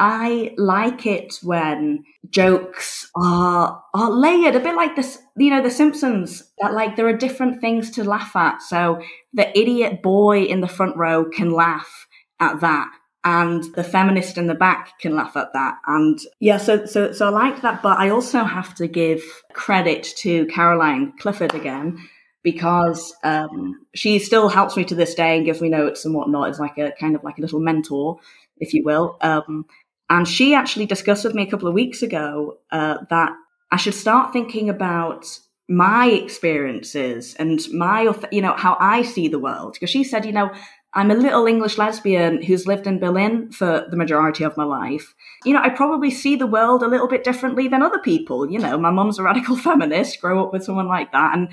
I 0.00 0.54
like 0.56 1.04
it 1.04 1.34
when 1.42 2.04
jokes 2.30 3.10
are 3.14 3.82
are 3.92 4.10
layered, 4.10 4.56
a 4.56 4.60
bit 4.60 4.74
like 4.74 4.96
this, 4.96 5.20
you 5.36 5.50
know, 5.50 5.62
The 5.62 5.70
Simpsons. 5.70 6.42
That 6.58 6.72
like 6.72 6.96
there 6.96 7.06
are 7.06 7.16
different 7.16 7.60
things 7.60 7.90
to 7.92 8.04
laugh 8.04 8.34
at. 8.34 8.62
So 8.62 9.02
the 9.34 9.56
idiot 9.56 10.02
boy 10.02 10.44
in 10.44 10.62
the 10.62 10.68
front 10.68 10.96
row 10.96 11.26
can 11.26 11.50
laugh 11.50 12.06
at 12.40 12.60
that, 12.60 12.90
and 13.24 13.62
the 13.74 13.84
feminist 13.84 14.38
in 14.38 14.46
the 14.46 14.54
back 14.54 14.98
can 15.00 15.14
laugh 15.14 15.36
at 15.36 15.52
that. 15.52 15.76
And 15.86 16.18
yeah, 16.40 16.56
so 16.56 16.86
so 16.86 17.12
so 17.12 17.26
I 17.26 17.30
like 17.30 17.60
that, 17.60 17.82
but 17.82 17.98
I 17.98 18.08
also 18.08 18.42
have 18.42 18.74
to 18.76 18.88
give 18.88 19.22
credit 19.52 20.02
to 20.18 20.46
Caroline 20.46 21.12
Clifford 21.18 21.54
again 21.54 21.98
because 22.42 23.14
um, 23.22 23.86
she 23.94 24.18
still 24.18 24.48
helps 24.48 24.76
me 24.76 24.84
to 24.84 24.94
this 24.94 25.14
day 25.14 25.36
and 25.36 25.44
gives 25.44 25.60
me 25.60 25.68
notes 25.68 26.04
and 26.04 26.14
whatnot. 26.14 26.48
It's 26.48 26.58
like 26.58 26.78
a 26.78 26.92
kind 26.98 27.14
of 27.14 27.22
like 27.22 27.36
a 27.36 27.42
little 27.42 27.60
mentor, 27.60 28.18
if 28.58 28.72
you 28.72 28.82
will. 28.82 29.18
Um, 29.20 29.66
and 30.10 30.26
she 30.26 30.54
actually 30.54 30.86
discussed 30.86 31.24
with 31.24 31.34
me 31.34 31.44
a 31.44 31.50
couple 31.50 31.68
of 31.68 31.74
weeks 31.74 32.02
ago 32.02 32.58
uh, 32.72 32.98
that 33.08 33.32
I 33.70 33.76
should 33.76 33.94
start 33.94 34.32
thinking 34.32 34.68
about 34.68 35.24
my 35.68 36.08
experiences 36.08 37.36
and 37.38 37.60
my, 37.72 38.12
you 38.32 38.42
know, 38.42 38.54
how 38.54 38.76
I 38.80 39.02
see 39.02 39.28
the 39.28 39.38
world. 39.38 39.74
Because 39.74 39.88
she 39.88 40.02
said, 40.02 40.26
you 40.26 40.32
know, 40.32 40.50
I'm 40.94 41.12
a 41.12 41.14
little 41.14 41.46
English 41.46 41.78
lesbian 41.78 42.42
who's 42.42 42.66
lived 42.66 42.88
in 42.88 42.98
Berlin 42.98 43.52
for 43.52 43.86
the 43.88 43.96
majority 43.96 44.42
of 44.42 44.56
my 44.56 44.64
life. 44.64 45.14
You 45.44 45.54
know, 45.54 45.62
I 45.62 45.68
probably 45.68 46.10
see 46.10 46.34
the 46.34 46.48
world 46.48 46.82
a 46.82 46.88
little 46.88 47.06
bit 47.06 47.22
differently 47.22 47.68
than 47.68 47.82
other 47.82 48.00
people. 48.00 48.50
You 48.50 48.58
know, 48.58 48.76
my 48.76 48.90
mum's 48.90 49.20
a 49.20 49.22
radical 49.22 49.56
feminist, 49.68 50.20
grow 50.20 50.44
up 50.44 50.52
with 50.52 50.64
someone 50.64 50.88
like 50.88 51.12
that. 51.12 51.36
And, 51.36 51.50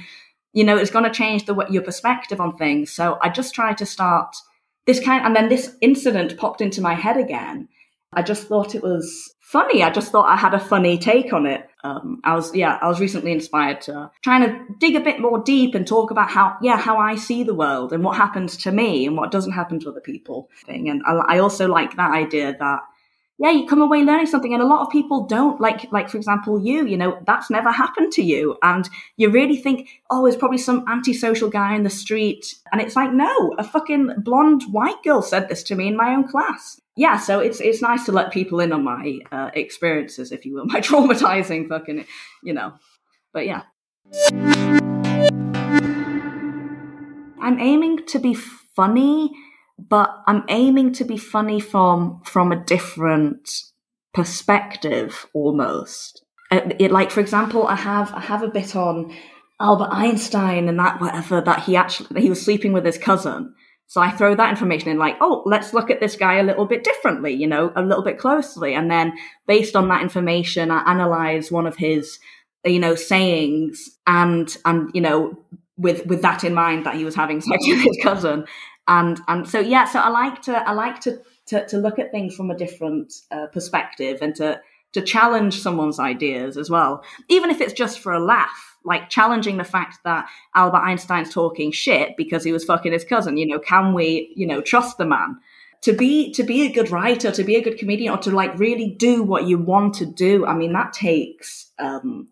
you 0.53 0.63
know, 0.63 0.75
it's 0.75 0.89
going 0.89 1.05
to 1.05 1.11
change 1.11 1.45
the 1.45 1.67
your 1.69 1.83
perspective 1.83 2.41
on 2.41 2.57
things. 2.57 2.91
So 2.91 3.19
I 3.21 3.29
just 3.29 3.53
try 3.53 3.73
to 3.73 3.85
start 3.85 4.35
this 4.87 4.99
kind, 4.99 5.23
and 5.23 5.35
then 5.35 5.49
this 5.49 5.75
incident 5.81 6.37
popped 6.37 6.61
into 6.61 6.81
my 6.81 6.95
head 6.95 7.17
again. 7.17 7.67
I 8.13 8.21
just 8.23 8.47
thought 8.47 8.75
it 8.75 8.83
was 8.83 9.35
funny. 9.41 9.83
I 9.83 9.89
just 9.89 10.11
thought 10.11 10.29
I 10.29 10.35
had 10.35 10.53
a 10.53 10.59
funny 10.59 10.97
take 10.97 11.33
on 11.33 11.45
it. 11.45 11.67
Um, 11.83 12.19
I 12.23 12.35
was, 12.35 12.53
yeah, 12.55 12.77
I 12.81 12.87
was 12.87 12.99
recently 12.99 13.31
inspired 13.31 13.81
to 13.81 14.11
trying 14.23 14.41
to 14.41 14.59
dig 14.79 14.95
a 14.95 14.99
bit 15.01 15.19
more 15.19 15.41
deep 15.41 15.75
and 15.75 15.85
talk 15.85 16.11
about 16.11 16.29
how, 16.29 16.57
yeah, 16.61 16.77
how 16.77 16.97
I 16.97 17.15
see 17.15 17.43
the 17.43 17.53
world 17.53 17.93
and 17.93 18.03
what 18.03 18.17
happens 18.17 18.57
to 18.57 18.71
me 18.71 19.05
and 19.05 19.15
what 19.15 19.31
doesn't 19.31 19.53
happen 19.53 19.79
to 19.81 19.89
other 19.89 20.01
people. 20.01 20.49
Thing. 20.65 20.89
And 20.89 21.01
I, 21.05 21.35
I 21.35 21.39
also 21.39 21.67
like 21.67 21.95
that 21.95 22.11
idea 22.11 22.55
that 22.57 22.79
yeah, 23.39 23.51
you 23.51 23.67
come 23.67 23.81
away 23.81 23.99
learning 23.99 24.25
something, 24.25 24.53
and 24.53 24.63
a 24.63 24.67
lot 24.67 24.81
of 24.81 24.91
people 24.91 25.25
don't. 25.25 25.61
Like, 25.61 25.91
like 25.91 26.09
for 26.09 26.17
example, 26.17 26.59
you, 26.59 26.87
you 26.87 26.97
know, 26.97 27.19
that's 27.27 27.51
never 27.51 27.71
happened 27.71 28.11
to 28.13 28.23
you, 28.23 28.57
and 28.63 28.89
you 29.15 29.29
really 29.29 29.57
think, 29.57 29.89
oh, 30.09 30.25
it's 30.25 30.35
probably 30.35 30.57
some 30.57 30.83
antisocial 30.87 31.49
guy 31.49 31.75
in 31.75 31.83
the 31.83 31.89
street, 31.89 32.55
and 32.71 32.81
it's 32.81 32.95
like, 32.95 33.13
no, 33.13 33.53
a 33.59 33.63
fucking 33.63 34.13
blonde 34.17 34.63
white 34.71 35.03
girl 35.03 35.21
said 35.21 35.49
this 35.49 35.61
to 35.63 35.75
me 35.75 35.87
in 35.87 35.95
my 35.95 36.15
own 36.15 36.27
class. 36.27 36.81
Yeah, 36.95 37.17
so 37.17 37.39
it's 37.39 37.61
it's 37.61 37.81
nice 37.81 38.05
to 38.05 38.11
let 38.11 38.31
people 38.31 38.59
in 38.59 38.73
on 38.73 38.83
my 38.83 39.19
uh, 39.31 39.51
experiences, 39.53 40.31
if 40.31 40.43
you 40.43 40.55
will, 40.55 40.65
my 40.73 40.81
traumatizing 40.81 41.69
fucking, 41.69 42.05
you 42.43 42.53
know. 42.53 42.73
But 43.33 43.45
yeah, 43.45 43.63
I'm 47.39 47.59
aiming 47.59 48.07
to 48.07 48.19
be 48.19 48.33
funny 48.33 49.31
but 49.77 50.23
I'm 50.27 50.43
aiming 50.49 50.93
to 50.93 51.05
be 51.05 51.17
funny 51.17 51.59
from 51.59 52.21
from 52.23 52.51
a 52.51 52.63
different 52.63 53.49
perspective 54.13 55.27
almost. 55.33 56.23
It, 56.51 56.63
uh, 56.63 56.75
it, 56.79 56.91
like 56.91 57.11
for 57.11 57.19
example, 57.19 57.67
I 57.67 57.75
have 57.75 58.13
I 58.13 58.21
have 58.21 58.43
a 58.43 58.47
bit 58.47 58.75
on 58.75 59.13
Albert 59.59 59.89
Einstein 59.91 60.67
and 60.67 60.79
that 60.79 60.99
whatever 60.99 61.41
that 61.41 61.63
he 61.63 61.75
actually 61.75 62.21
he 62.21 62.29
was 62.29 62.43
sleeping 62.43 62.73
with 62.73 62.85
his 62.85 62.97
cousin. 62.97 63.53
So 63.89 64.01
I 64.01 64.11
throw 64.11 64.35
that 64.35 64.49
information 64.49 64.89
in, 64.89 64.97
like, 64.97 65.15
oh, 65.21 65.43
let's 65.45 65.73
look 65.73 65.89
at 65.89 66.01
this 66.01 66.17
guy 66.17 66.39
a 66.39 66.43
little 66.43 66.65
bit 66.65 66.83
differently, 66.83 67.31
you 67.31 67.47
know, 67.47 67.71
a 67.73 67.81
little 67.81 68.03
bit 68.03 68.19
closely, 68.19 68.73
and 68.73 68.91
then 68.91 69.13
based 69.47 69.77
on 69.77 69.87
that 69.87 70.01
information, 70.01 70.71
I 70.71 70.83
analyze 70.91 71.53
one 71.53 71.65
of 71.65 71.77
his, 71.77 72.19
you 72.65 72.79
know, 72.79 72.95
sayings, 72.95 73.97
and 74.05 74.55
and 74.65 74.91
you 74.93 74.99
know, 74.99 75.39
with 75.77 76.05
with 76.05 76.21
that 76.23 76.43
in 76.43 76.53
mind 76.53 76.85
that 76.85 76.95
he 76.95 77.05
was 77.05 77.15
having 77.15 77.39
sex 77.39 77.63
with 77.67 77.81
his 77.81 77.97
cousin, 78.03 78.45
and 78.87 79.19
and 79.27 79.47
so 79.47 79.59
yeah 79.59 79.85
so 79.85 79.99
i 79.99 80.09
like 80.09 80.41
to 80.41 80.55
i 80.67 80.71
like 80.71 80.99
to 80.99 81.19
to, 81.47 81.65
to 81.67 81.77
look 81.77 81.97
at 81.97 82.11
things 82.11 82.35
from 82.35 82.51
a 82.51 82.57
different 82.57 83.13
uh, 83.31 83.47
perspective 83.47 84.19
and 84.21 84.35
to 84.35 84.59
to 84.93 85.01
challenge 85.01 85.61
someone's 85.61 85.99
ideas 85.99 86.57
as 86.57 86.69
well. 86.69 87.03
Even 87.27 87.49
if 87.49 87.59
it's 87.61 87.73
just 87.73 87.99
for 87.99 88.13
a 88.13 88.19
laugh 88.19 88.75
like 88.85 89.09
challenging 89.09 89.57
the 89.57 89.63
fact 89.63 89.97
that 90.05 90.29
albert 90.55 90.77
einstein's 90.77 91.33
talking 91.33 91.71
shit 91.71 92.15
because 92.15 92.43
he 92.43 92.53
was 92.53 92.63
fucking 92.63 92.93
his 92.93 93.03
cousin 93.03 93.35
you 93.35 93.45
know 93.45 93.59
can 93.59 93.93
we 93.93 94.31
you 94.35 94.47
know 94.47 94.61
trust 94.61 94.97
the 94.97 95.05
man? 95.05 95.37
To 95.81 95.93
be 95.93 96.31
to 96.33 96.43
be 96.43 96.63
a 96.63 96.71
good 96.71 96.89
writer 96.89 97.31
to 97.31 97.43
be 97.43 97.55
a 97.55 97.61
good 97.61 97.77
comedian 97.77 98.13
or 98.13 98.17
to 98.19 98.31
like 98.31 98.57
really 98.57 98.89
do 98.89 99.23
what 99.23 99.45
you 99.45 99.57
want 99.57 99.93
to 99.95 100.05
do 100.05 100.45
i 100.45 100.53
mean 100.53 100.73
that 100.73 100.91
takes 100.91 101.71
um 101.79 102.27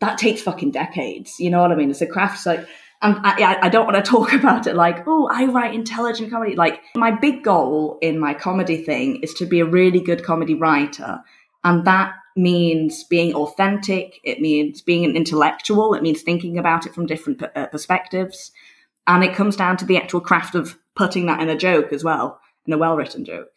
that 0.00 0.18
takes 0.18 0.40
fucking 0.40 0.70
decades 0.70 1.38
you 1.38 1.50
know 1.50 1.60
what 1.60 1.72
i 1.72 1.74
mean? 1.74 1.90
It's 1.90 2.00
a 2.00 2.06
craft 2.06 2.46
like 2.46 2.66
and 3.02 3.16
I, 3.22 3.58
I 3.62 3.68
don't 3.68 3.86
want 3.86 3.96
to 3.96 4.10
talk 4.10 4.32
about 4.32 4.66
it 4.66 4.74
like, 4.74 5.06
oh, 5.06 5.28
I 5.30 5.46
write 5.46 5.74
intelligent 5.74 6.30
comedy. 6.30 6.56
Like, 6.56 6.80
my 6.94 7.10
big 7.10 7.44
goal 7.44 7.98
in 8.00 8.18
my 8.18 8.34
comedy 8.34 8.82
thing 8.82 9.16
is 9.22 9.34
to 9.34 9.46
be 9.46 9.60
a 9.60 9.66
really 9.66 10.00
good 10.00 10.24
comedy 10.24 10.54
writer. 10.54 11.20
And 11.64 11.84
that 11.84 12.14
means 12.36 13.04
being 13.04 13.34
authentic. 13.34 14.20
It 14.22 14.40
means 14.40 14.82
being 14.82 15.04
an 15.04 15.16
intellectual. 15.16 15.94
It 15.94 16.02
means 16.02 16.22
thinking 16.22 16.58
about 16.58 16.86
it 16.86 16.94
from 16.94 17.06
different 17.06 17.42
uh, 17.42 17.66
perspectives. 17.66 18.52
And 19.06 19.24
it 19.24 19.34
comes 19.34 19.56
down 19.56 19.76
to 19.78 19.84
the 19.84 19.96
actual 19.96 20.20
craft 20.20 20.54
of 20.54 20.78
putting 20.94 21.26
that 21.26 21.40
in 21.40 21.48
a 21.48 21.56
joke 21.56 21.92
as 21.92 22.04
well, 22.04 22.40
in 22.66 22.72
a 22.72 22.78
well 22.78 22.96
written 22.96 23.24
joke. 23.24 23.48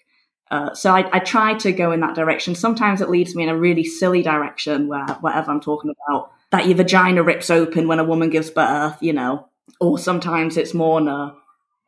Uh, 0.52 0.73
so 0.73 0.91
I, 0.95 1.08
I, 1.15 1.19
try 1.19 1.54
to 1.54 1.71
go 1.71 1.91
in 1.91 1.99
that 1.99 2.15
direction. 2.15 2.56
Sometimes 2.56 3.02
it 3.02 3.10
leads 3.10 3.36
me 3.36 3.43
in 3.43 3.49
a 3.49 3.58
really 3.58 3.84
silly 3.84 4.23
direction 4.23 4.88
where 4.88 5.06
whatever 5.21 5.52
I'm 5.52 5.62
talking 5.62 5.91
about 5.91 6.32
that 6.52 6.66
your 6.66 6.78
vagina 6.78 7.24
rips 7.24 7.50
open 7.50 7.88
when 7.88 8.00
a 8.00 8.04
woman 8.04 8.30
gives 8.30 8.50
birth, 8.50 8.98
you 9.02 9.14
know, 9.14 9.48
or 9.80 10.00
sometimes 10.00 10.58
it's 10.58 10.74
more 10.74 11.08
a, 11.08 11.34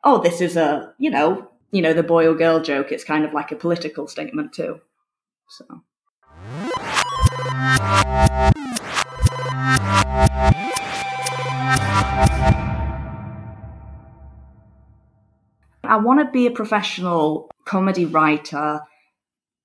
oh, 0.04 0.22
this 0.22 0.40
is 0.40 0.56
a, 0.56 0.94
you 0.98 1.10
know, 1.10 1.48
you 1.72 1.82
know, 1.82 1.92
the 1.92 2.02
boy 2.02 2.26
or 2.26 2.34
girl 2.34 2.60
joke. 2.60 2.92
It's 2.92 3.04
kind 3.04 3.24
of 3.24 3.32
like 3.32 3.50
a 3.50 3.56
political 3.56 4.06
statement 4.06 4.52
too. 4.52 4.80
So. 5.48 5.82
I 15.84 15.96
want 15.96 16.20
to 16.20 16.30
be 16.32 16.46
a 16.46 16.50
professional 16.50 17.50
comedy 17.66 18.06
writer, 18.06 18.80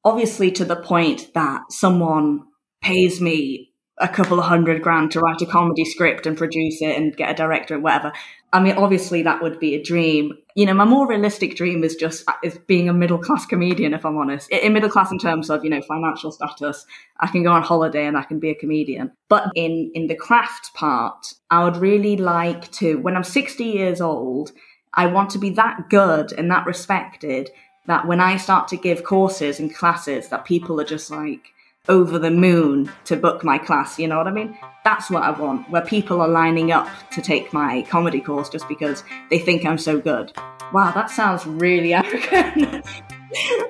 obviously 0.04 0.52
to 0.52 0.66
the 0.66 0.76
point 0.76 1.34
that 1.36 1.72
someone 1.72 2.42
pays 2.82 3.22
me 3.22 3.67
a 4.00 4.08
couple 4.08 4.40
of 4.40 4.46
hundred 4.46 4.84
grand 4.84 5.12
to 5.12 5.20
write 5.20 5.42
a 5.42 5.46
comedy 5.46 5.84
script 5.84 6.28
and 6.28 6.38
produce 6.38 6.82
it 6.82 6.96
and 6.96 7.18
get 7.18 7.32
a 7.32 7.34
director 7.34 7.74
and 7.74 7.84
whatever. 7.84 8.14
I 8.54 8.60
mean, 8.60 8.76
obviously 8.78 9.24
that 9.24 9.42
would 9.42 9.60
be 9.60 9.76
a 9.76 9.82
dream. 9.82 10.38
You 10.56 10.68
know, 10.68 10.74
my 10.74 10.86
more 10.86 11.08
realistic 11.08 11.56
dream 11.56 11.84
is 11.84 11.96
just 11.96 12.24
is 12.44 12.58
being 12.68 12.88
a 12.88 12.94
middle 12.94 13.18
class 13.18 13.46
comedian. 13.46 13.94
If 13.94 14.06
I'm 14.06 14.18
honest, 14.18 14.50
in 14.52 14.74
middle 14.74 14.90
class 14.90 15.12
in 15.12 15.18
terms 15.18 15.50
of 15.50 15.64
you 15.64 15.70
know 15.70 15.82
financial 15.82 16.32
status, 16.32 16.86
I 17.20 17.28
can 17.28 17.44
go 17.44 17.52
on 17.52 17.64
holiday 17.64 18.06
and 18.06 18.18
I 18.18 18.24
can 18.24 18.40
be 18.40 18.52
a 18.52 18.56
comedian. 18.56 19.12
But 19.30 19.52
in 19.56 19.92
in 19.96 20.08
the 20.08 20.16
craft 20.16 20.74
part, 20.74 21.34
I 21.50 21.64
would 21.64 21.78
really 21.78 22.18
like 22.18 22.72
to. 22.74 22.98
When 23.00 23.16
I'm 23.16 23.24
60 23.24 23.64
years 23.64 24.00
old, 24.00 24.52
I 24.94 25.08
want 25.08 25.32
to 25.32 25.40
be 25.40 25.50
that 25.52 25.90
good 25.90 26.34
and 26.34 26.50
that 26.52 26.66
respected 26.66 27.50
that 27.88 28.06
when 28.06 28.20
I 28.20 28.38
start 28.38 28.68
to 28.70 28.78
give 28.78 29.04
courses 29.04 29.60
and 29.60 29.74
classes, 29.74 30.28
that 30.28 30.46
people 30.46 30.80
are 30.80 30.86
just 30.86 31.10
like 31.10 31.54
over 31.90 32.20
the 32.20 32.32
moon 32.32 32.92
to 33.06 33.16
book 33.16 33.44
my 33.44 33.58
class. 33.58 34.00
You 34.00 34.08
know 34.08 34.18
what 34.18 34.28
I 34.28 34.32
mean? 34.32 34.58
That's 34.84 35.10
what 35.10 35.24
I 35.24 35.32
want, 35.32 35.70
where 35.70 35.82
people 35.82 36.22
are 36.22 36.28
lining 36.28 36.72
up 36.72 36.88
to 37.12 37.22
take 37.22 37.52
my 37.54 37.84
comedy 37.90 38.22
course 38.22 38.50
just 38.50 38.68
because 38.68 39.04
they 39.30 39.40
think 39.40 39.66
I'm 39.66 39.78
so 39.78 40.00
good. 40.00 40.32
Wow, 40.74 40.92
that 40.92 41.10
sounds 41.10 41.46
really 41.46 41.94
arrogant. 41.94 42.86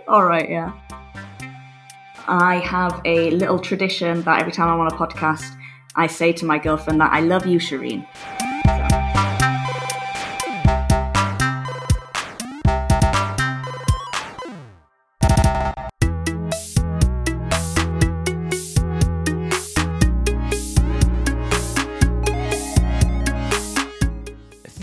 All 0.08 0.24
right, 0.24 0.50
yeah. 0.50 0.74
I 2.28 2.56
have 2.60 3.02
a 3.06 3.32
little 3.32 3.60
tradition 3.60 4.22
that 4.24 4.40
every 4.40 4.52
time 4.52 4.70
I'm 4.70 4.80
on 4.80 4.88
a 4.88 4.96
podcast, 4.96 5.56
I 5.96 6.08
say 6.08 6.34
to 6.34 6.46
my 6.46 6.60
girlfriend 6.60 7.00
that 7.02 7.14
I 7.14 7.22
love 7.22 7.46
you, 7.46 7.58
Shireen. 7.58 8.06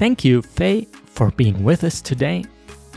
Thank 0.04 0.22
you, 0.22 0.42
Fay, 0.42 0.86
for 1.06 1.30
being 1.30 1.64
with 1.64 1.82
us 1.82 2.02
today. 2.02 2.44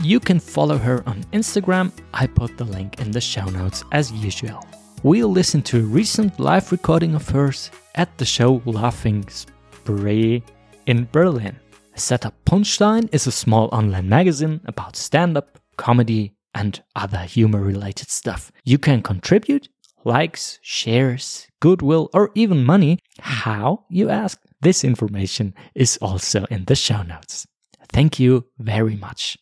You 0.02 0.20
can 0.20 0.38
follow 0.38 0.76
her 0.76 1.02
on 1.08 1.24
Instagram. 1.32 1.90
I 2.12 2.26
put 2.26 2.58
the 2.58 2.66
link 2.66 3.00
in 3.00 3.10
the 3.12 3.20
show 3.22 3.46
notes 3.46 3.82
as 3.92 4.12
usual. 4.12 4.62
We'll 5.02 5.32
listen 5.32 5.62
to 5.62 5.78
a 5.78 5.88
recent 6.00 6.38
live 6.38 6.70
recording 6.70 7.14
of 7.14 7.26
hers 7.26 7.70
at 7.94 8.18
the 8.18 8.26
show 8.26 8.60
Laughing 8.66 9.26
Spree 9.30 10.42
in 10.84 11.08
Berlin. 11.10 11.56
Setup 11.94 12.34
Punchline 12.44 13.08
is 13.10 13.26
a 13.26 13.32
small 13.32 13.70
online 13.72 14.10
magazine 14.10 14.60
about 14.66 14.94
stand 14.94 15.38
up, 15.38 15.58
comedy, 15.78 16.34
and 16.54 16.82
other 16.94 17.20
humor 17.20 17.62
related 17.62 18.10
stuff. 18.10 18.52
You 18.66 18.76
can 18.76 19.00
contribute 19.00 19.70
likes, 20.04 20.58
shares, 20.60 21.48
goodwill, 21.60 22.10
or 22.12 22.32
even 22.34 22.66
money. 22.66 22.98
How, 23.18 23.86
you 23.88 24.10
ask? 24.10 24.38
This 24.60 24.82
information 24.82 25.54
is 25.74 25.96
also 25.98 26.44
in 26.50 26.64
the 26.64 26.74
show 26.74 27.02
notes. 27.02 27.46
Thank 27.92 28.18
you 28.18 28.46
very 28.58 28.96
much. 28.96 29.38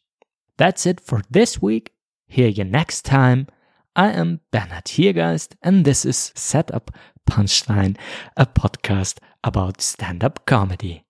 That's 0.59 0.87
it 0.87 1.01
for 1.01 1.23
this 1.31 1.61
week. 1.61 1.93
Hear 2.29 2.49
you 2.49 2.65
next 2.65 3.05
time. 3.05 3.47
I 3.95 4.13
am 4.13 4.41
Bernhard 4.53 4.85
Hiergeist, 4.85 5.57
and 5.63 5.85
this 5.85 6.05
is 6.05 6.33
Setup 6.35 6.91
Punchline, 7.29 7.97
a 8.37 8.45
podcast 8.45 9.19
about 9.43 9.81
stand 9.81 10.23
up 10.23 10.45
comedy. 10.45 11.05